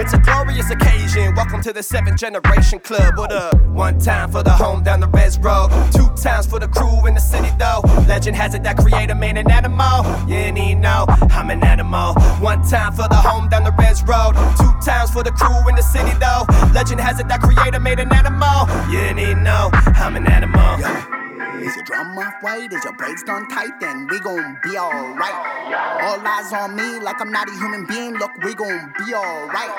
[0.00, 1.34] It's a glorious occasion.
[1.34, 3.18] Welcome to the seventh generation club.
[3.18, 3.54] What up?
[3.66, 5.68] One time for the home down the res road.
[5.92, 7.80] Two times for the crew in the city though.
[8.08, 10.04] Legend has it that creator made an animal.
[10.26, 12.14] You need know I'm an animal.
[12.40, 14.32] One time for the home down the res road.
[14.56, 16.44] Two times for the crew in the city though.
[16.72, 18.68] Legend has it that creator made an animal.
[18.90, 21.09] You need know I'm an animal.
[21.62, 22.72] Is your drum off white?
[22.72, 23.78] Is your brakes done tight?
[23.80, 25.34] Then we gon' be alright.
[26.02, 28.14] All eyes on me like I'm not a human being.
[28.14, 29.70] Look, we gon' be alright.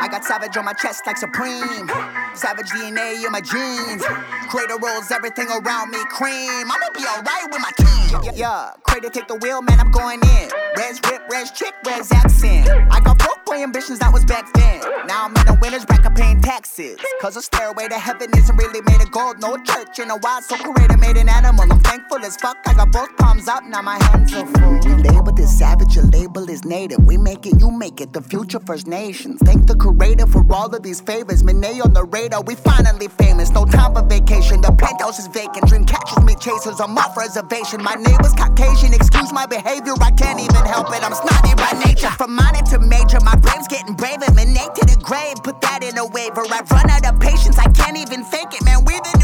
[0.00, 1.88] I got savage on my chest like Supreme.
[2.34, 4.02] Savage DNA in my jeans.
[4.48, 6.64] Crater rolls everything around me cream.
[6.64, 8.32] I'ma be alright with my team.
[8.34, 10.48] Yeah, Crater take the wheel, man, I'm going in.
[10.76, 12.68] Res rip, res chick, res accent.
[12.90, 14.80] I got broke boy ambitions, that was back then.
[15.06, 16.98] Now I'm in the winner's bracket paying taxes.
[17.20, 19.40] Cause a stairway to heaven isn't really made of gold.
[19.40, 21.66] No church in a while, so Crater made an animal.
[21.70, 22.56] I'm thankful as fuck.
[22.66, 24.78] I got both palms up, now my hands are full.
[24.84, 27.04] We label this savage, your label is native.
[27.04, 28.12] We make it, you make it.
[28.12, 29.40] The future First Nations.
[29.44, 31.42] Thank the creator for all of these favors.
[31.42, 33.50] Minay on the radar, we finally famous.
[33.50, 34.60] No time for vacation.
[34.60, 35.66] The penthouse is vacant.
[35.66, 36.80] Dream catchers, me chasers.
[36.80, 37.82] I'm off reservation.
[37.82, 38.94] My neighbor's Caucasian.
[38.94, 41.02] Excuse my behavior, I can't even help it.
[41.02, 42.10] I'm snotty by nature.
[42.10, 44.30] From minor to major, my brain's getting braver.
[44.38, 46.42] Minay to the grave, put that in a waiver.
[46.50, 48.84] I've run out of patience, I can't even fake it, man.
[48.84, 49.17] We the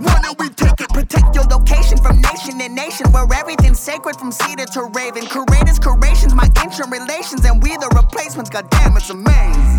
[0.00, 0.88] want it, we take it.
[0.88, 5.26] Protect your location from nation to nation, where everything's sacred from cedar to raven.
[5.26, 8.50] Curators, curations, my ancient relations, and we the replacements.
[8.50, 9.78] Goddamn, it's amazing.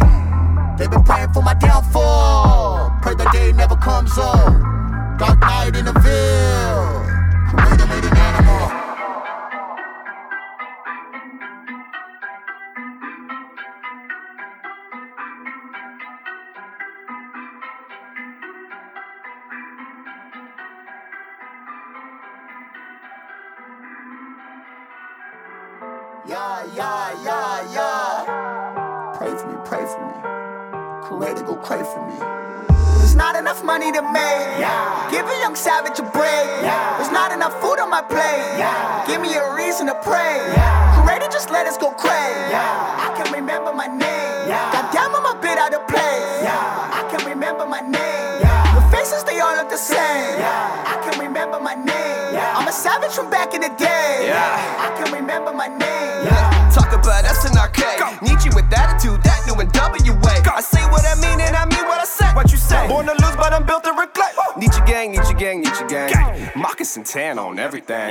[0.77, 2.91] They've been praying for my downfall.
[3.01, 4.53] Pray the day never comes up.
[5.19, 7.05] Dark night in the Ville.
[7.51, 8.20] Creator made an
[26.61, 29.17] Yeah, yeah, yeah, yeah.
[29.17, 30.13] Pray for me, pray for me.
[31.01, 32.13] Creator, go pray for me.
[33.01, 34.61] There's not enough money to make.
[34.61, 35.09] Yeah.
[35.09, 36.47] Give a young savage a break.
[36.61, 36.97] Yeah.
[36.97, 38.61] There's not enough food on my plate.
[38.61, 39.03] Yeah.
[39.07, 40.37] Give me a reason to pray.
[40.53, 41.01] Yeah.
[41.01, 42.53] Creator, just let us go crazy.
[42.53, 42.61] Yeah.
[42.61, 44.45] I can remember my name.
[44.45, 44.69] Yeah.
[44.71, 46.45] Goddamn, I'm a bit out of place.
[46.45, 46.93] Yeah.
[46.93, 48.37] I can remember my name.
[48.37, 48.75] Yeah.
[48.77, 50.37] The faces, they all look the same.
[50.37, 50.80] Yeah.
[51.41, 52.37] Remember my name.
[52.37, 52.53] Yeah.
[52.55, 54.29] I'm a savage from back in the day.
[54.29, 54.85] Yeah.
[54.85, 56.21] I can remember my name.
[56.21, 56.69] Yeah.
[56.69, 57.97] Talk about us in arcade.
[58.21, 60.37] Nietzsche with attitude, that new and WA.
[60.53, 62.20] I say what I mean and I mean what I say.
[62.33, 62.87] What you say?
[62.87, 64.31] Born to lose, but I'm built to reclaim.
[64.57, 66.11] Nietzsche gang, Nietzsche gang, Nietzsche gang.
[66.55, 68.09] Moccasin tan on everything.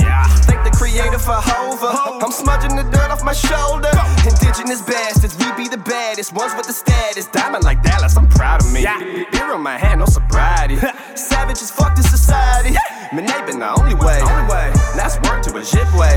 [0.49, 2.25] Thank the creator for Hova.
[2.25, 3.91] I'm smudging the dirt off my shoulder.
[4.29, 7.27] Indigenous bastards, we be the baddest ones with the status.
[7.27, 8.83] Diamond like Dallas, I'm proud of me.
[9.33, 10.77] Beer on my hand, no sobriety.
[11.15, 12.77] Savage as fuck this society.
[13.11, 14.21] Minay been the only way.
[14.97, 16.15] Last word to a way.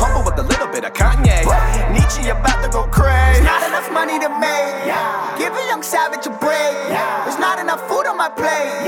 [0.00, 1.44] Humble with a little bit of Kanye.
[1.92, 3.40] Nietzsche about to go crazy.
[3.40, 4.88] There's not enough money to make.
[5.36, 6.39] Give a young savage a break.
[6.39, 6.39] There's not
[7.70, 8.82] enough food on my plate.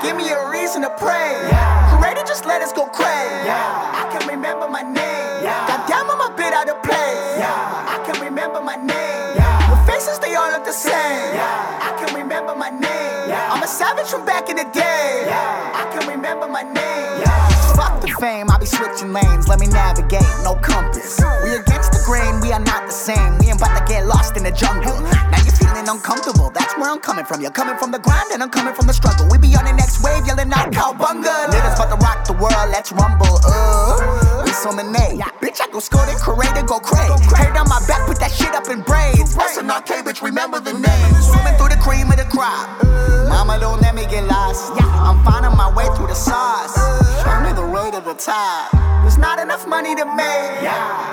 [0.00, 1.34] Give me a reason to pray.
[1.50, 1.98] Yeah.
[1.98, 3.50] Creator, just let us go crazy.
[3.50, 3.98] Yeah.
[3.98, 5.42] I can remember my name.
[5.42, 7.42] Goddamn, I'm a bit out of place.
[7.42, 9.34] I can remember my name.
[9.34, 11.34] The faces, they all look the same.
[11.34, 11.88] Yeah.
[11.88, 13.26] I can remember my name.
[13.26, 13.52] Yeah.
[13.52, 15.26] I'm a savage from back in the day.
[15.26, 15.82] Yeah.
[15.82, 17.57] I can remember my name.
[17.78, 19.46] Fuck the fame, I be switching lanes.
[19.46, 21.22] Let me navigate, no compass.
[21.46, 23.38] We against the grain, we are not the same.
[23.38, 24.98] We ain't about to get lost in the jungle.
[25.30, 27.40] Now you're feeling uncomfortable, that's where I'm coming from.
[27.40, 29.30] You're coming from the grind and I'm coming from the struggle.
[29.30, 31.54] We be on the next wave, yelling out cowbunga.
[31.54, 33.38] Niggas about to rock the world, let's rumble.
[33.46, 34.42] Uh.
[34.58, 35.22] face on the name.
[35.38, 37.14] Bitch, I go score then create and go crazy.
[37.36, 39.34] Hair down my back, put that shit up in braids.
[39.36, 41.14] That's an arcade, bitch, remember the name.
[41.22, 42.82] Swimming through the cream of the crop.
[43.28, 44.72] Mama, don't let me get lost.
[44.82, 46.74] I'm finding my way through the sauce.
[47.22, 48.72] Show me the way to the top.
[49.02, 50.60] There's not enough money to make.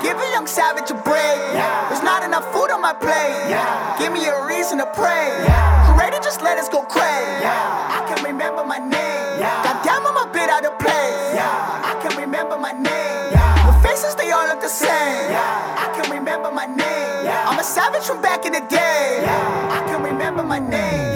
[0.02, 1.40] Give a young savage a break.
[1.88, 3.48] There's not enough food on my plate.
[3.98, 5.32] Give me a reason to pray.
[5.44, 5.96] Yeah.
[5.96, 7.44] Creator, just let us go crazy.
[7.44, 7.96] Yeah.
[7.96, 9.40] I can remember my name.
[9.64, 11.40] Goddamn, I'm a bit out of place.
[11.40, 13.32] I can remember my name.
[13.32, 15.30] The faces, they all look the same.
[15.30, 15.84] Yeah.
[15.84, 17.28] I can remember my name.
[17.48, 19.20] I'm a savage from back in the day.
[19.22, 19.76] Yeah.
[19.76, 21.15] I can remember my name.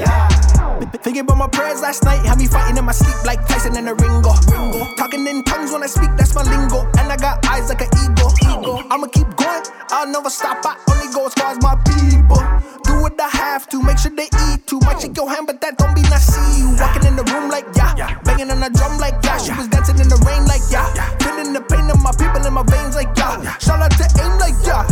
[0.99, 3.87] Thinking about my prayers last night, had me fighting in my sleep like Tyson in
[3.89, 4.35] a ringo.
[4.51, 4.85] Ringo.
[4.97, 6.83] Talking in tongues when I speak, that's my lingo.
[6.99, 8.31] And I got eyes like an eagle.
[8.43, 8.83] eagle.
[8.91, 10.59] I'ma keep going, I'll never stop.
[10.67, 12.43] I only go as far as my people.
[12.85, 14.81] Do what I have to, make sure they eat too.
[14.81, 16.75] Might shake your hand, but that don't mean I see you.
[16.77, 19.39] Walking in the room like yeah, banging on the drum like yeah.
[19.39, 20.91] She was dancing in the rain like yeah,
[21.23, 23.57] feeling the pain of my people in my veins like yeah.
[23.59, 24.85] Shout out to aim like yeah,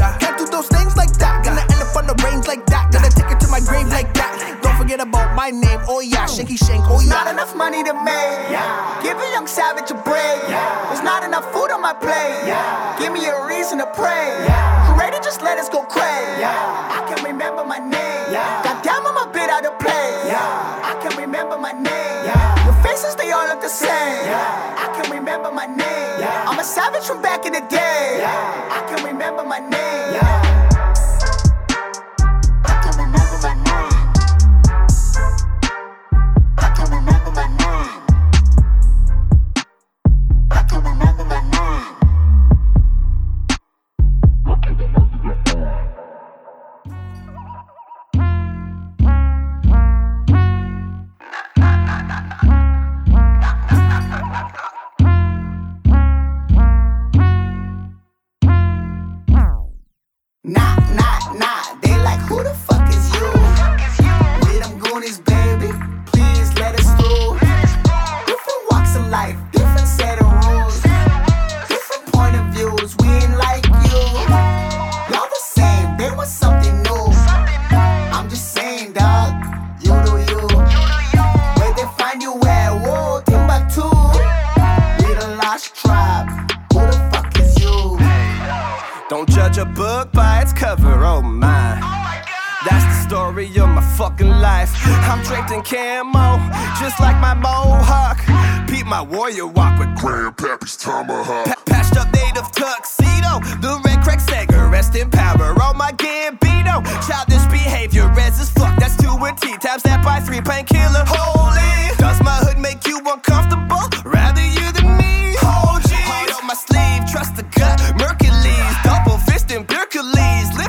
[5.53, 7.09] my name, oh yeah, shaky shank, oh yeah.
[7.09, 8.53] not enough money to make.
[8.53, 9.01] Yeah.
[9.03, 10.41] Give a young savage a break.
[10.49, 10.61] Yeah.
[10.89, 12.45] There's not enough food on my plate.
[12.45, 12.97] Yeah.
[12.99, 14.29] Give me a reason to pray.
[14.45, 14.93] Yeah.
[14.93, 16.45] Creator, just let us go crazy.
[16.45, 16.53] Yeah.
[16.53, 18.29] I can remember my name.
[18.29, 18.63] Yeah.
[18.63, 20.29] Goddamn, I'm a bit out of place.
[20.29, 22.21] I can remember my name.
[22.69, 23.89] The faces, they all look the same.
[24.29, 24.85] Yeah.
[24.85, 26.29] I can remember my name.
[26.45, 28.21] I'm a savage from back in the day.
[28.21, 28.77] Yeah.
[28.77, 30.13] I can remember my name.
[30.13, 30.78] Nah,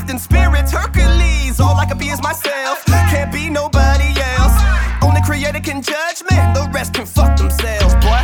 [0.09, 1.59] lifting spirits, Hercules.
[1.59, 4.55] All I can be is myself, can't be nobody else.
[5.03, 8.21] Only creator can judge me, the rest can fuck themselves, boy.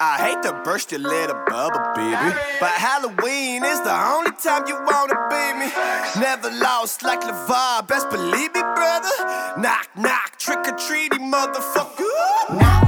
[0.00, 2.36] I hate to burst your little bubble, baby.
[2.60, 5.68] But Halloween is the only time you wanna be me.
[6.20, 9.14] Never lost like LeVar, best believe me, brother.
[9.58, 12.04] Knock, knock, trick or treaty, motherfucker.
[12.60, 12.83] Nah,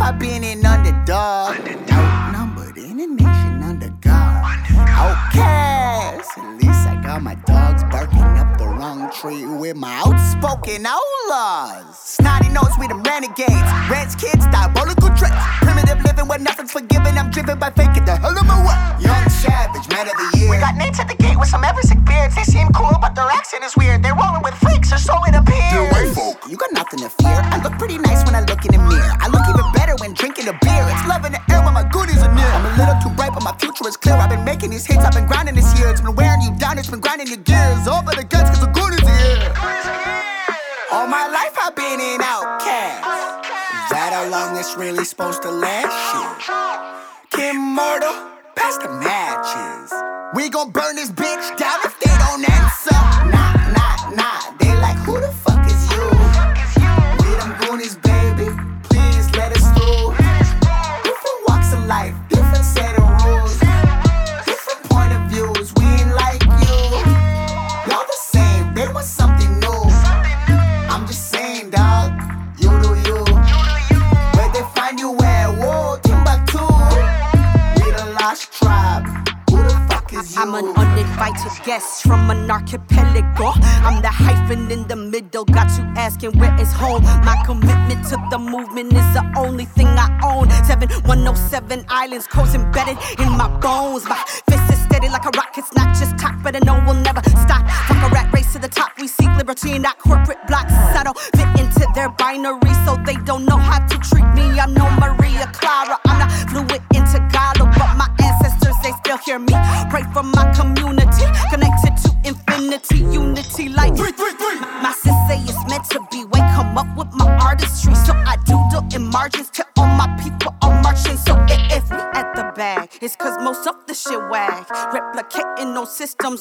[0.00, 0.57] I've been an
[9.28, 11.98] tree with my outspoken outlaws.
[11.98, 13.70] Snotty nose, we the renegades.
[13.90, 15.36] Reds kids, diabolical tricks.
[15.60, 17.18] Primitive living where nothing's forgiven.
[17.18, 19.04] I'm driven by faking the hell of my way.
[19.04, 20.50] Young savage, man of the year.
[20.50, 22.34] We got names at the gate with some Eversick beards.
[22.34, 24.02] They seem cool, but their accent is weird.
[24.02, 26.16] They're rolling with freaks, or so it appears.
[26.48, 27.40] You got nothing to fear.
[27.52, 29.14] I look pretty nice when I look in the mirror.
[29.20, 30.84] I look even better when drinking a beer.
[30.88, 32.48] It's love in the air when my goodies are near.
[32.48, 34.16] I'm a little too bright, but my future is clear.
[34.16, 35.88] I've been making these hits, I've been grinding this year.
[35.90, 37.86] It's been wearing you down, it's been grinding your gears.
[37.86, 39.17] Over the guns, cause the goodies are
[40.90, 43.04] All my life I've been an outcast.
[43.84, 45.92] Is that how long it's really supposed to last?
[46.44, 46.50] Shit.
[47.30, 49.92] Kimmortal, pass the matches.
[50.34, 52.98] We gon' burn this bitch down if they don't answer.
[53.32, 54.56] Nah, nah, nah.
[54.58, 56.04] They like, who the fuck is you?
[57.22, 57.96] We them goonies,
[86.78, 87.02] home.
[87.26, 90.48] My commitment to the movement is the only thing I own.
[90.64, 94.04] 7107 islands, coast embedded in my bones.
[94.04, 94.22] My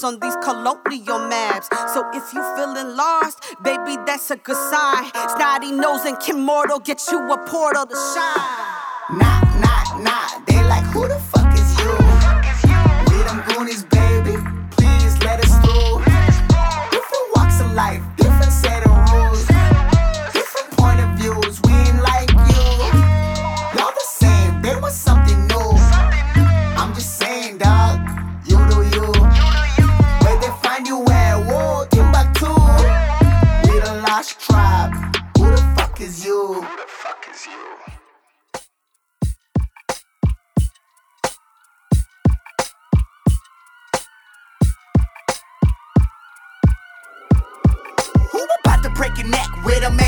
[0.03, 1.67] on these colonial maps.
[1.93, 5.05] So if you feeling lost, baby, that's a good sign.
[5.35, 9.17] Snotty nose and Kimmortal get you a portal to shine.
[9.17, 10.45] Nah, nah, nah.
[10.45, 11.36] They like, who the fuck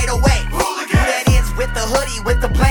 [0.10, 0.50] 808.
[0.50, 2.69] Who that is with the hoodie, with the plan.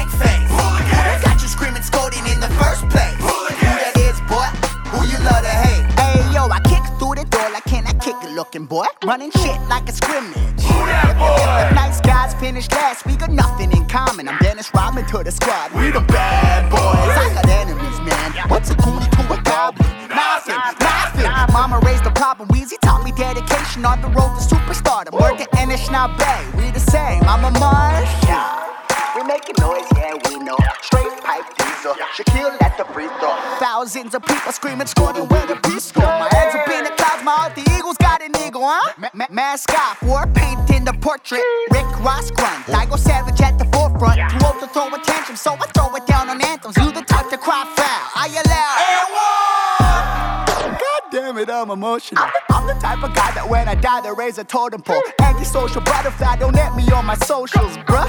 [54.29, 55.03] I die, they raise a totem pole.
[55.21, 58.09] Antisocial butterfly, don't let me on my socials, bruh.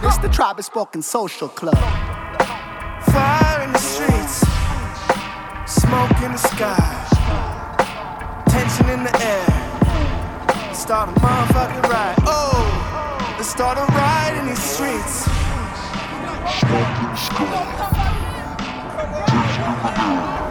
[0.00, 1.78] This the tribe is spoken social club.
[3.06, 4.44] Fire in the streets,
[5.66, 7.06] smoke in the sky,
[8.48, 10.74] tension in the air.
[10.74, 12.16] Start a motherfucking ride.
[12.26, 15.26] Oh, let's start a ride in these streets.
[19.82, 20.41] Who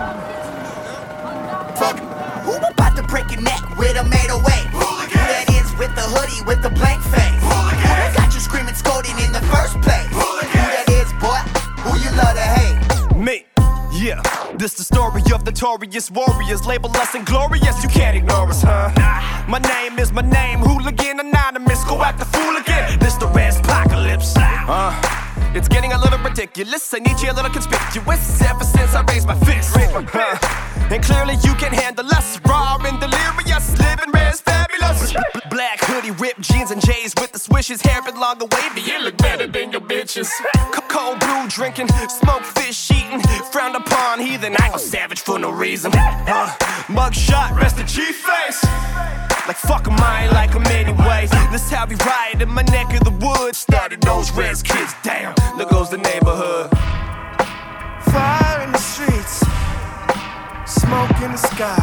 [15.82, 16.66] notorious warriors.
[16.66, 18.92] Label us inglorious, you can't ignore us, huh?
[19.48, 21.84] My name is my name, hooligan anonymous.
[21.86, 23.00] Go act the fool again.
[23.00, 24.34] This the red apocalypse.
[24.38, 24.94] Uh,
[25.56, 26.94] it's getting a little ridiculous.
[26.94, 28.42] I need you a little conspicuous.
[28.42, 30.38] Ever since I raised my fist, huh?
[30.92, 32.40] And clearly you can handle us.
[32.46, 35.14] Raw and delirious, living red is fabulous.
[35.50, 38.82] Black hoodie, ripped jeans and J's with the swishes, hair been long and wavy.
[38.82, 40.30] You look better than your bitches.
[40.90, 42.44] Cold brew drinking, smoke
[44.22, 44.56] heathen.
[44.58, 45.92] I go savage for no reason.
[45.96, 46.54] Uh,
[46.90, 48.64] mug shot, rest in chief face.
[49.48, 51.28] Like fuck 'em, I ain't like 'em anyway.
[51.52, 53.58] This how we ride in my neck of the woods.
[53.58, 55.34] Started those res kids, damn.
[55.58, 56.70] There goes the neighborhood.
[58.14, 59.44] Fire in the streets,
[60.66, 61.82] smoke in the sky,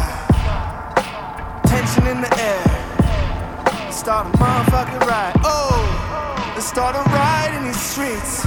[1.65, 2.63] tension in the air.
[3.85, 5.35] Let's start a motherfucking ride.
[5.43, 8.45] Oh, let's start a ride in these streets.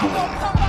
[0.00, 0.63] Fuck.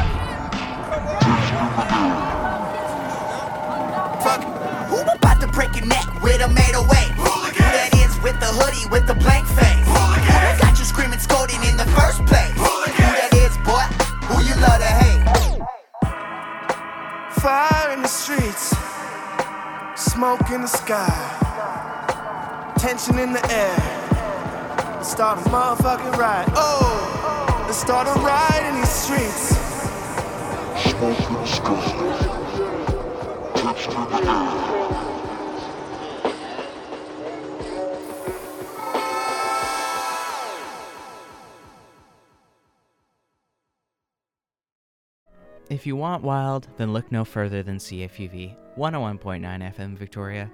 [5.56, 7.08] Break your neck with a made away?
[7.16, 9.88] Who that is with the hoodie with the blank face?
[9.88, 12.52] Who that got you screaming, scolding in the first place?
[12.60, 13.88] Who that is, boy?
[14.28, 15.24] Who you love to hate?
[17.40, 18.76] Fire in the streets,
[19.96, 21.08] smoke in the sky,
[22.78, 23.78] tension in the air.
[25.00, 26.52] Let's start a motherfucking ride.
[26.56, 29.56] Oh, let's start a ride in these streets.
[45.70, 50.52] If you want wild, then look no further than CFUV 101.9 FM Victoria.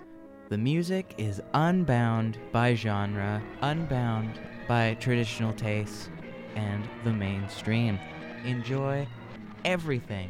[0.49, 6.09] The music is unbound by genre, unbound by traditional tastes,
[6.55, 7.99] and the mainstream.
[8.45, 9.07] Enjoy
[9.65, 10.29] everything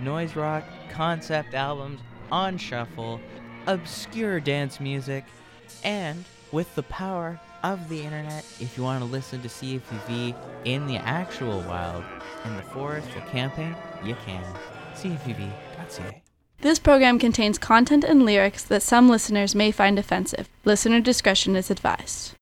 [0.00, 2.00] noise rock, concept albums,
[2.32, 3.20] on shuffle,
[3.66, 5.24] obscure dance music,
[5.84, 10.34] and with the power of the internet, if you want to listen to CFUV
[10.64, 12.04] in the actual wild,
[12.44, 14.44] in the forest or camping, you can.
[14.94, 16.22] CFUV.ca.
[16.60, 20.48] This program contains content and lyrics that some listeners may find offensive.
[20.64, 22.34] Listener discretion is advised.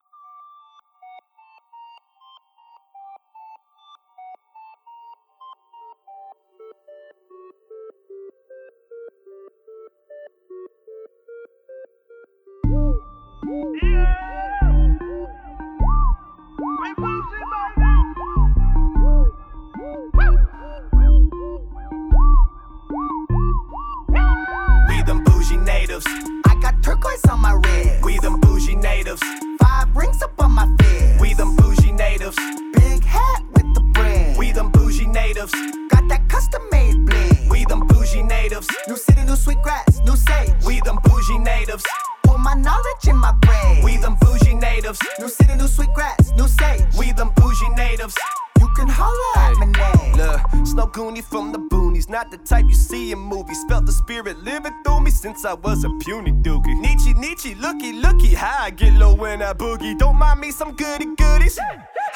[55.49, 56.79] I was a puny dookie.
[56.79, 59.99] Nietzsche, Nietzsche, looky, looky, how I get low when I boogie.
[59.99, 61.59] Don't mind me, some goody goodies.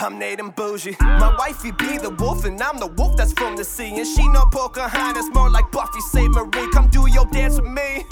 [0.00, 0.96] I'm Nate and bougie.
[1.00, 3.96] My wifey be the wolf, and I'm the wolf that's from the sea.
[3.96, 6.70] And she no Pocahontas, more like Buffy Sainte-Marie.
[6.72, 8.04] Come do your dance with me.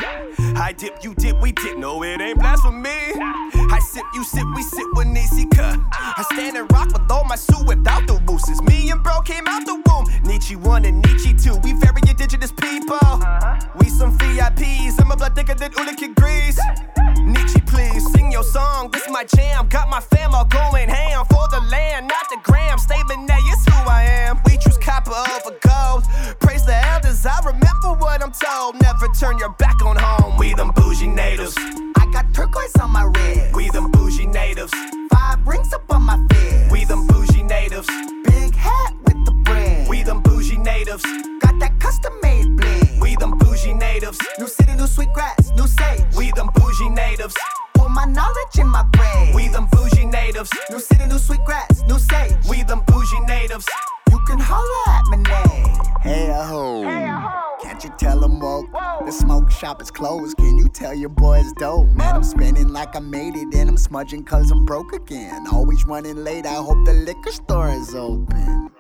[0.57, 1.77] I dip, you dip, we dip.
[1.77, 2.89] No, it ain't blasphemy.
[2.89, 5.47] I sip, you sip, we sit with Nietzsche.
[5.53, 8.63] I stand and rock with all my suit without the wooses.
[8.63, 10.07] Me and bro came out the womb.
[10.25, 11.57] Nietzsche one and Nietzsche two.
[11.63, 12.99] We very indigenous people.
[14.51, 14.99] Some VIPs.
[14.99, 16.59] And my blood thicker than oolichan grease.
[17.23, 18.91] Nietzsche, please sing your song.
[18.91, 19.69] This my jam.
[19.69, 22.79] Got my fam all going ham for the land, not the gram.
[22.79, 24.41] Statement that is who I am.
[24.47, 26.05] We choose copper over gold.
[26.41, 27.25] Praise the elders.
[27.27, 28.81] I remember what I'm told.
[28.81, 30.39] Never turn your back on home.
[30.39, 31.55] We them bougie natives.
[31.97, 33.55] I got turquoise on my wrist.
[33.55, 34.73] We them bougie natives.
[35.13, 36.73] Five rings up on my fist.
[36.73, 37.89] We them bougie natives.
[38.25, 39.89] Big hat with the brand.
[39.89, 41.03] We them bougie natives.
[41.41, 42.80] Got that custom made bling.
[43.01, 44.19] We them bougie natives.
[44.39, 46.05] New city, new sweet grass, new sage.
[46.17, 47.35] We them bougie natives.
[47.75, 49.35] Put my knowledge in my brain.
[49.35, 50.51] We them bougie natives.
[50.71, 52.37] New city, new sweet grass, new sage.
[52.49, 53.67] We them bougie natives.
[54.11, 55.77] You can holler at my name.
[56.03, 56.83] Hey, a ho.
[57.63, 58.73] Can't you tell them woke?
[59.05, 60.37] The smoke shop is closed.
[60.37, 61.89] Can you tell your boys dope?
[61.89, 65.47] Man, I'm spinning like I made it, and I'm smudging cause I'm broke again.
[65.53, 68.71] Always running late, I hope the liquor store is open.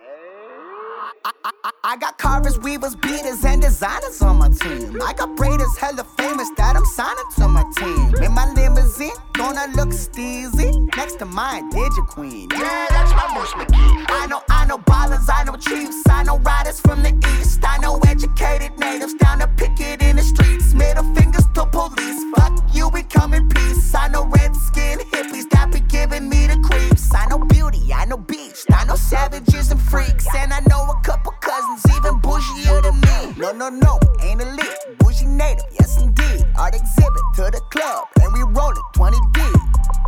[1.24, 5.00] I, I, I- I got carvers, weavers, beaters, and designers on my team.
[5.02, 8.14] I got braiders, hella famous that I'm signing to my team.
[8.22, 12.48] In my limousine, gonna look steezy next to my Digi Queen.
[12.52, 14.06] Yeah, that's my Bush McGee.
[14.08, 17.60] I know, I know ballers, I know chiefs, I know riders from the east.
[17.64, 20.74] I know educated natives down to picket in the streets.
[20.74, 22.22] Middle fingers to police.
[22.36, 23.94] Fuck you, we come in peace.
[23.94, 27.12] I know red skin hippies that be giving me the creeps.
[27.14, 31.00] I know beauty, I know beach, I know savages and freaks, and I know a
[31.10, 33.34] couple cousins even bougier than me.
[33.36, 36.46] No, no, no, ain't elite, bougie native, yes indeed.
[36.56, 39.56] Art exhibit to the club, and we roll it 20 deep.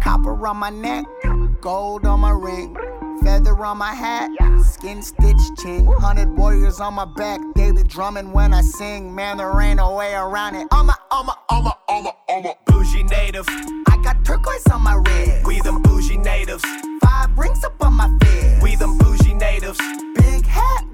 [0.00, 1.04] Copper on my neck,
[1.60, 2.76] gold on my ring.
[3.24, 4.30] Feather on my hat,
[4.64, 5.86] skin stitch chin.
[5.86, 9.12] Hundred warriors on my back, be drumming when I sing.
[9.12, 10.68] Man, there ain't no way around it.
[10.70, 12.54] On my, on my, on my, on my, on my.
[12.66, 13.46] Bougie native.
[13.48, 15.46] I got turquoise on my wrist.
[15.46, 16.64] We them bougie natives.
[17.02, 18.62] Five rings up on my fist.
[18.62, 19.78] We them bougie natives.
[20.16, 20.91] Big hat.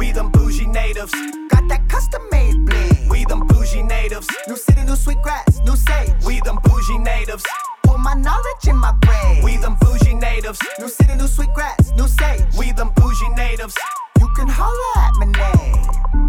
[0.00, 1.12] We them bougie natives.
[1.50, 3.10] Got that custom made bling.
[3.10, 4.26] We them bougie natives.
[4.48, 6.14] New city, new sweet grass, new sage.
[6.24, 7.44] We them bougie natives.
[7.82, 9.44] Put my knowledge in my brain.
[9.44, 10.58] We them bougie natives.
[10.78, 12.46] New city, new sweet grass, new sage.
[12.58, 13.76] We them bougie natives.
[14.18, 16.19] You can holler at my name.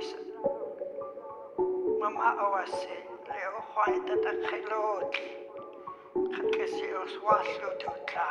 [0.00, 0.14] Is.
[2.00, 2.96] Mama Awasi,
[3.28, 5.12] Leo Juan Tata Kilot.
[6.34, 8.28] Kakisi os waslu tutla.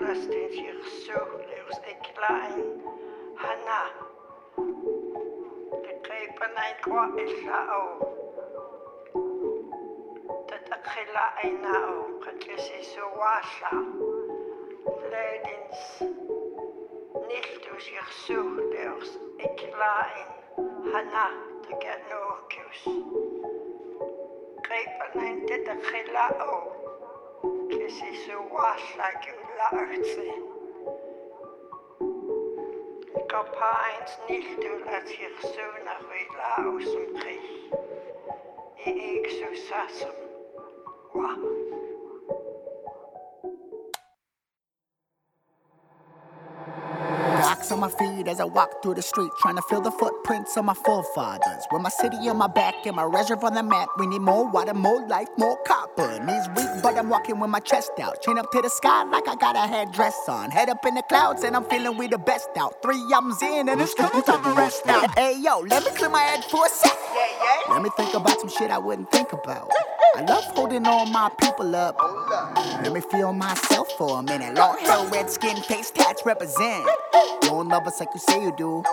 [0.00, 1.78] lasten zich zorgeloos
[2.14, 2.64] klein.
[3.34, 3.82] Hanna,
[5.82, 7.84] de grepen ein kwa islao.
[10.46, 13.70] Dat akela ainao, katlisi suwasa.
[17.14, 20.28] Nildusir suhdeurs eklain
[20.92, 21.26] hana
[21.64, 22.82] taganokius.
[24.66, 26.58] Gribanen dette khila o.
[27.70, 30.28] Kisi suwasa gula ahtsi.
[33.30, 37.38] Kapains nildulasir suna khila usum kri.
[38.86, 40.16] I iksu sasum.
[41.14, 41.67] Wow.
[47.58, 50.56] Rocks on my feet as I walk through the street, trying to feel the footprints
[50.56, 51.66] of my forefathers.
[51.72, 54.48] With my city on my back and my reserve on the map, we need more
[54.48, 56.20] water, more life, more copper.
[56.24, 58.22] Knees weak, but I'm walking with my chest out.
[58.22, 60.52] Chain up to the sky like I got a headdress on.
[60.52, 62.80] Head up in the clouds and I'm feeling we the best out.
[62.80, 65.18] Three albums in and it's time to rest out.
[65.18, 66.96] Hey yo, let me clear my head for a sec.
[67.68, 69.68] Let me think about some shit I wouldn't think about.
[70.14, 71.96] I love holding all my people up.
[72.82, 74.54] Let me feel myself for a minute.
[74.54, 76.88] Long hair, red skin, face tats represent.
[77.58, 78.84] Don't love us like you say you do.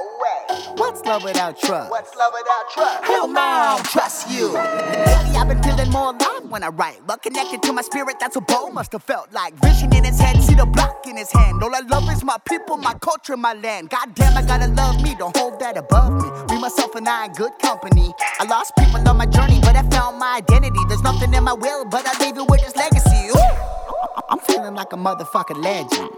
[0.78, 1.92] What's love without trust?
[1.92, 3.04] What's love without trust?
[3.04, 4.48] Hell no, I don't trust you.
[4.54, 7.06] Lately, I've been feeling more alive when I write.
[7.06, 9.54] Love connected to my spirit, that's what Bo must have felt like.
[9.62, 11.62] Vision in his head, see the block in his hand.
[11.62, 13.92] All I love is my people, my culture, my land.
[13.92, 16.56] Goddamn, I gotta love me, don't hold that above me.
[16.56, 18.16] Me, myself, and I in good company.
[18.40, 20.80] I lost people on my journey, but I found my identity.
[20.88, 23.30] There's nothing in my will, but I leave it with this legacy.
[23.30, 24.22] Ooh.
[24.28, 26.10] I'm feeling like a motherfucking legend.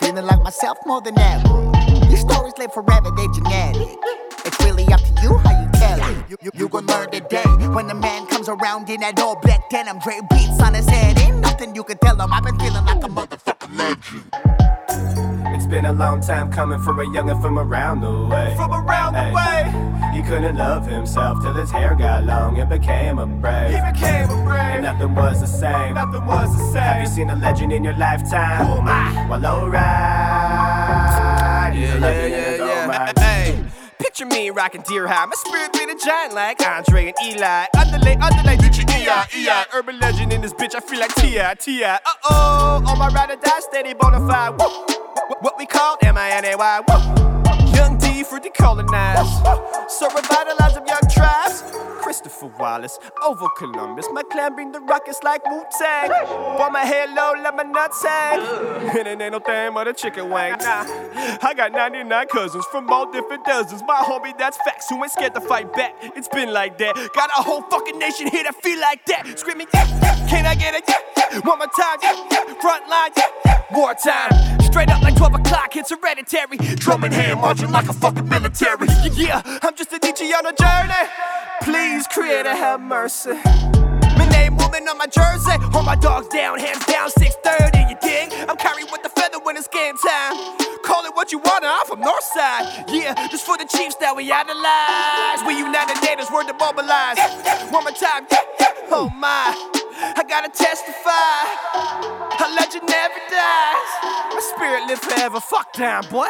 [0.00, 1.70] Feeling like myself more than ever.
[2.08, 3.98] These stories live forever, they're genetic.
[4.46, 6.30] It's really up to you how you tell it.
[6.30, 7.44] You, you, you gon' learn today
[7.74, 11.18] when the man comes around in that all black denim, Dre beats on his head.
[11.18, 12.32] Ain't nothing you can tell him.
[12.32, 15.29] I've been feeling like a motherfucking legend.
[15.60, 18.54] It's been a long time coming for a youngin' from around the way.
[18.56, 19.70] From around the way.
[20.16, 23.74] He couldn't love himself till his hair got long and became a brave.
[23.74, 24.58] He became a brave.
[24.58, 25.96] And nothing was the same.
[25.96, 26.82] Nothing was the same.
[26.82, 28.68] Have you seen a legend in your lifetime?
[28.70, 29.26] Oh my.
[29.28, 29.82] Well, alright.
[31.76, 33.12] Yeah, yeah, yeah, yeah.
[33.18, 33.62] Hey.
[33.98, 35.26] Picture me rocking deer high.
[35.26, 37.66] My spirit made a giant like Andre and Eli.
[37.76, 39.64] Underlay, underlay, you EI, EI.
[39.74, 41.96] Urban legend in this bitch, I feel like T.I., T.I.
[41.96, 41.98] Uh
[42.30, 44.58] oh, on my ride or die, steady bona fide.
[44.58, 44.99] Woo.
[45.40, 46.80] What, we call M-I-N-A-Y.
[47.74, 49.90] Young D for decolonize.
[49.90, 51.62] So revitalize of young tribes.
[52.00, 54.06] Christopher Wallace, over Columbus.
[54.12, 56.08] My clan bring the rockets like Wu Tang.
[56.08, 58.40] Bought my hair low, let my nuts hang.
[58.98, 60.52] And it ain't no thing but a chicken wing.
[60.60, 60.84] Nah,
[61.42, 63.82] I got 99 cousins from all different dozens.
[63.86, 65.94] My homie, that's facts, who ain't scared to fight back.
[66.16, 66.96] It's been like that.
[67.14, 69.38] Got a whole fucking nation here that feel like that.
[69.38, 70.28] Screaming, yeah, yeah.
[70.28, 70.84] Can I get it?
[70.88, 71.38] Yeah, yeah.
[71.40, 72.54] One more time, yeah, yeah.
[72.60, 73.29] Front line, yeah,
[73.90, 74.60] Wartime.
[74.60, 76.58] Straight up like 12 o'clock, it's hereditary.
[76.76, 78.86] Drum in hand, marching like a fucking military.
[79.14, 81.10] Yeah, I'm just a DJ on a journey.
[81.62, 83.32] Please, Creator, have mercy.
[84.14, 85.58] My name woman on my jersey.
[85.74, 88.32] Hold my dogs down, hands down, 630, you dig?
[88.48, 90.36] I'm carrying with the feather when it's game time.
[90.84, 92.86] Call it what you want, I'm from Northside.
[92.94, 95.42] Yeah, just for the chiefs that we idolize.
[95.48, 97.18] We united natives, word to mobilize.
[97.72, 98.24] One more time,
[98.92, 99.89] oh my.
[100.02, 101.44] I gotta testify.
[102.44, 103.90] A legend never dies.
[104.34, 105.40] My spirit lives forever.
[105.40, 106.28] Fuck down, boy.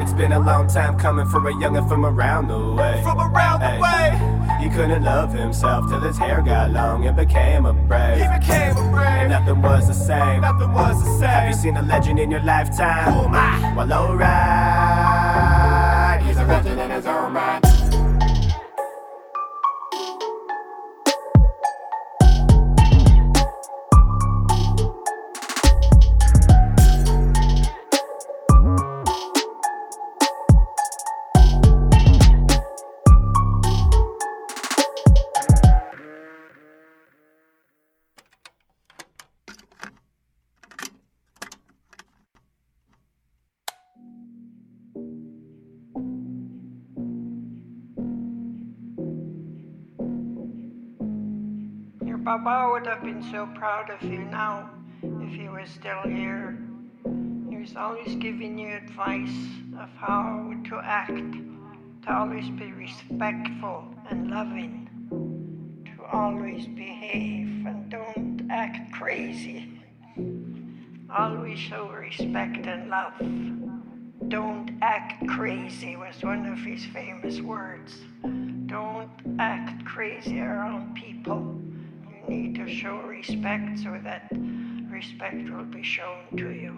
[0.00, 3.02] It's been a long time coming for a youngin' from around the way.
[3.02, 4.18] From around the way.
[4.62, 8.16] He couldn't love himself till his hair got long and became a brave.
[8.16, 9.06] He became a brave.
[9.06, 10.40] And nothing was the same.
[10.40, 11.28] Nothing was the same.
[11.28, 13.12] Have you seen a legend in your lifetime?
[13.14, 13.74] Oh my.
[13.76, 14.24] Well, alright.
[16.22, 17.73] He's a legend in his own right.
[52.44, 54.68] Baba would have been so proud of you now
[55.02, 56.58] if he was still here.
[57.48, 59.34] He was always giving you advice
[59.80, 61.32] of how to act,
[62.02, 64.90] to always be respectful and loving,
[65.86, 69.80] to always behave and don't act crazy.
[71.16, 73.14] Always show respect and love.
[74.28, 78.02] Don't act crazy was one of his famous words.
[78.66, 81.58] Don't act crazy around people.
[82.28, 84.28] Need to show respect so that
[84.90, 86.74] respect will be shown to you.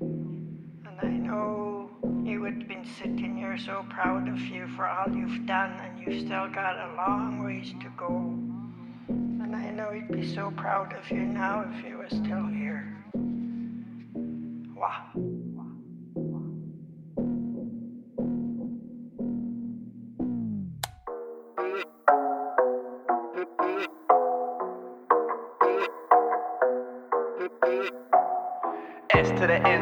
[0.00, 1.90] And I know
[2.24, 5.98] you would have been sitting here so proud of you for all you've done, and
[5.98, 8.36] you've still got a long ways to go.
[9.08, 12.94] And I know he'd be so proud of you now if you were still here.
[14.76, 15.10] Wow.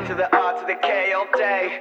[0.00, 1.78] N to the R to the K all day.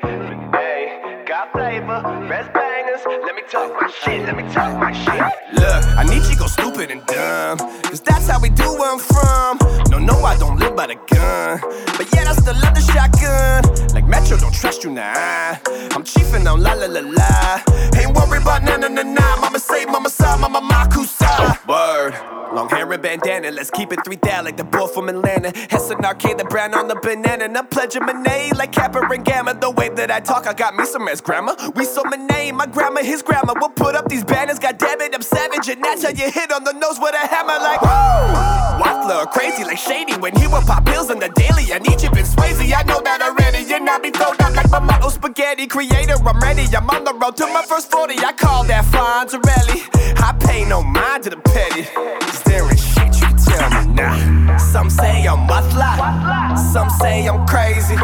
[0.51, 3.01] Hey, got flavor, best bangers.
[3.05, 5.21] Let me talk my shit, let me talk my shit.
[5.53, 7.57] Look, I need you go stupid and dumb.
[7.83, 9.59] Cause that's how we do where I'm from.
[9.89, 11.61] No, no, I don't live by the gun.
[11.97, 13.63] But yet I still love the shotgun.
[13.93, 15.57] Like Metro, don't trust you now.
[15.91, 17.61] I'm chiefing on la la la la.
[17.97, 19.37] Ain't worried about na na na na.
[19.37, 21.65] Mama say, mama sa, mama makusa.
[21.67, 22.38] Word.
[22.59, 25.57] Long hair and bandana, let's keep it three down like the boy from Atlanta.
[25.69, 27.45] Hess an arcade, the brown on the banana.
[27.45, 29.53] And I'm pledging my name like Kappa and Gamma.
[29.53, 31.55] The way that I talk, I got me some ass grandma.
[31.73, 33.53] We so my name, my grandma, his grandma.
[33.61, 35.69] We'll put up these banners, god damn it, I'm savage.
[35.69, 38.83] And that's how you hit on the nose with a hammer like woo!
[38.83, 41.71] Waffler, crazy like shady when he will pop pills in the daily.
[41.71, 43.73] And Egypt and Swayze, I know that already.
[43.73, 45.65] And I be thrown out like my motto spaghetti.
[45.65, 46.67] Creator, I'm ready.
[46.75, 48.19] I'm on the road to my first 40.
[48.19, 49.87] I call that Fonzarelli.
[50.19, 52.48] I pay no mind to the petty.
[52.49, 54.57] Shit you can tell me now?
[54.57, 56.57] Some say I'm waffla.
[56.57, 57.95] Some say I'm crazy.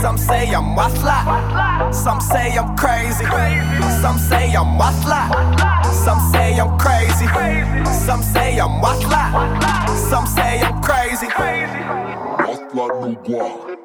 [0.00, 1.92] Some say I'm waffla.
[1.92, 3.26] Some say I'm crazy.
[4.00, 5.84] Some say I'm waffla.
[6.04, 7.26] Some say I'm crazy.
[8.06, 9.98] Some say I'm waffla.
[10.08, 11.28] Some say I'm crazy.
[12.74, 12.88] No
[13.24, 13.76] guac.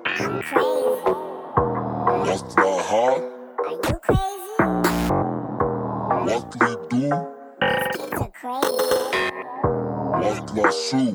[2.25, 3.30] Waffla hard.
[10.53, 11.13] Waffla shoe.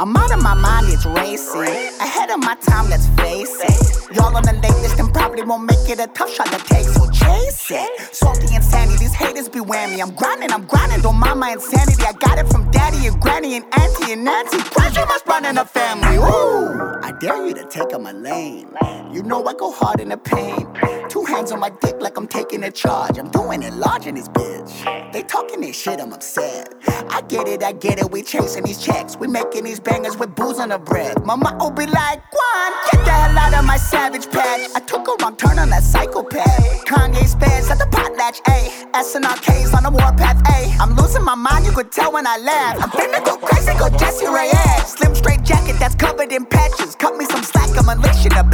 [0.00, 1.60] I'm out of my mind, it's racing.
[2.00, 4.16] Ahead of my time, let's face it.
[4.16, 7.10] Y'all on the latest and probably won't make it a tough shot to take, so
[7.10, 8.14] chase it.
[8.14, 10.00] Salty insanity, these haters be whammy.
[10.00, 12.02] I'm grinding, I'm grinding, don't mind my insanity.
[12.02, 14.56] I got it from daddy and granny and auntie and Nancy.
[14.70, 16.16] Pressure must run in the family.
[16.16, 18.70] Ooh, I dare you to take on my lane.
[19.12, 20.66] You know I go hard in the pain.
[21.10, 23.18] Two hands on my dick like I'm taking a charge.
[23.18, 25.12] I'm doing it large in this bitch.
[25.12, 26.72] They talking this shit, I'm upset.
[27.10, 28.10] I get it, I get it.
[28.12, 29.16] We chasing these checks.
[29.16, 31.24] We making these bangers with booze on the bread.
[31.24, 34.70] Mama will be like, Quan, get the hell out of my savage patch.
[34.74, 36.84] I took a wrong turn on that psychopath.
[36.86, 38.68] Kanye spares at the potlatch, ayy.
[38.92, 40.78] SNRK's on the warpath, ayy.
[40.80, 42.76] I'm losing my mind, you could tell when I laugh.
[42.80, 44.86] I'm finna go crazy, go Jesse Reyes.
[44.86, 46.94] Slim straight jacket that's covered in patches.
[46.94, 48.44] Cut me some slack, I'm unleashing the.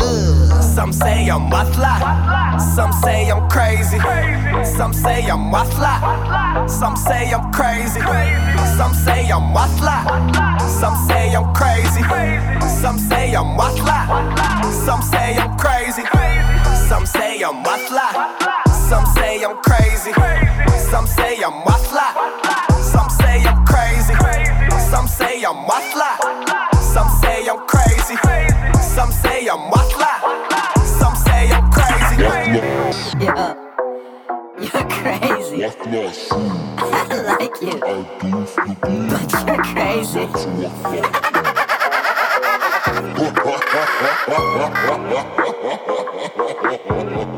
[0.00, 0.62] Ugh.
[0.74, 2.60] Some say I'm waffla.
[2.74, 3.98] Some say I'm crazy.
[4.76, 6.68] Some say I'm waffla.
[6.68, 8.00] Some say I'm crazy.
[8.76, 9.96] Some say I'm waffla.
[10.80, 12.02] Some say I'm crazy.
[12.82, 13.98] Some say I'm waffla.
[14.84, 16.02] Some say I'm crazy.
[16.88, 18.08] Some say I'm waffla.
[18.88, 20.12] Some say I'm crazy.
[20.90, 22.06] Some say I'm waffla.
[22.82, 24.14] Some say I'm crazy.
[24.90, 26.10] Some say I'm waffla.
[26.82, 28.16] Some say I'm crazy.
[28.94, 30.12] Some say I'm waffla.
[30.84, 33.24] Some say I'm crazy.
[33.24, 33.63] Yeah.
[34.64, 35.58] You're crazy.
[36.12, 36.34] Shoe.
[36.78, 37.76] I like you.
[37.84, 38.30] I do
[38.80, 39.10] good.
[39.10, 40.24] But you're crazy.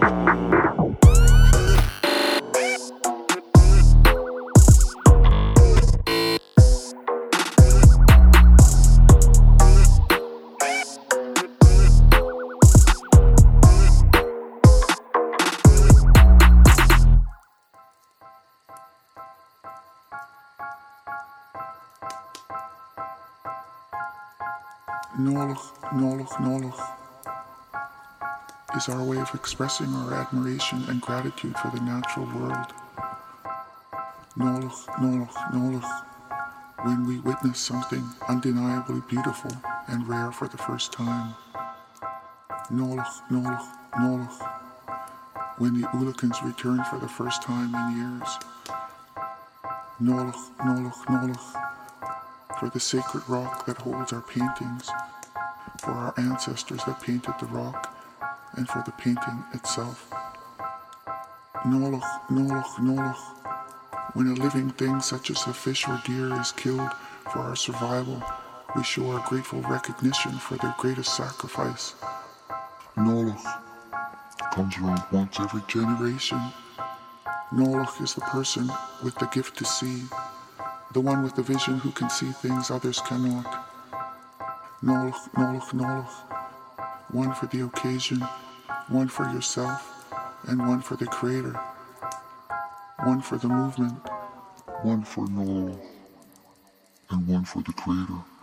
[28.89, 32.72] is our way of expressing our admiration and gratitude for the natural world.
[34.37, 36.05] Nolig, nolig, nolig,
[36.84, 39.51] when we witness something undeniably beautiful
[39.89, 41.34] and rare for the first time.
[42.70, 44.49] Nolig, nolig, nolig,
[45.59, 48.39] when the Oolakans return for the first time in years.
[50.01, 54.91] Nolig, nolig, nolig, for the sacred rock that holds our paintings,
[55.80, 57.95] for our ancestors that painted the rock,
[58.57, 60.11] and for the painting itself.
[61.64, 63.36] Noloch, Noloch, Noloch,
[64.14, 66.90] when a living thing such as a fish or deer is killed
[67.32, 68.22] for our survival,
[68.74, 71.94] we show our grateful recognition for their greatest sacrifice.
[72.96, 73.44] Noloch
[74.52, 76.40] comes around once every generation.
[77.52, 78.70] Noloch is the person
[79.04, 80.04] with the gift to see,
[80.92, 83.66] the one with the vision who can see things others cannot.
[84.82, 86.32] Noloch, Noloch, Noloch.
[87.12, 88.26] One for the occasion,
[88.89, 90.12] one for yourself,
[90.47, 91.59] and one for the Creator.
[93.05, 93.99] One for the movement,
[94.82, 95.80] one for Noloch,
[97.11, 98.36] and one for the Creator.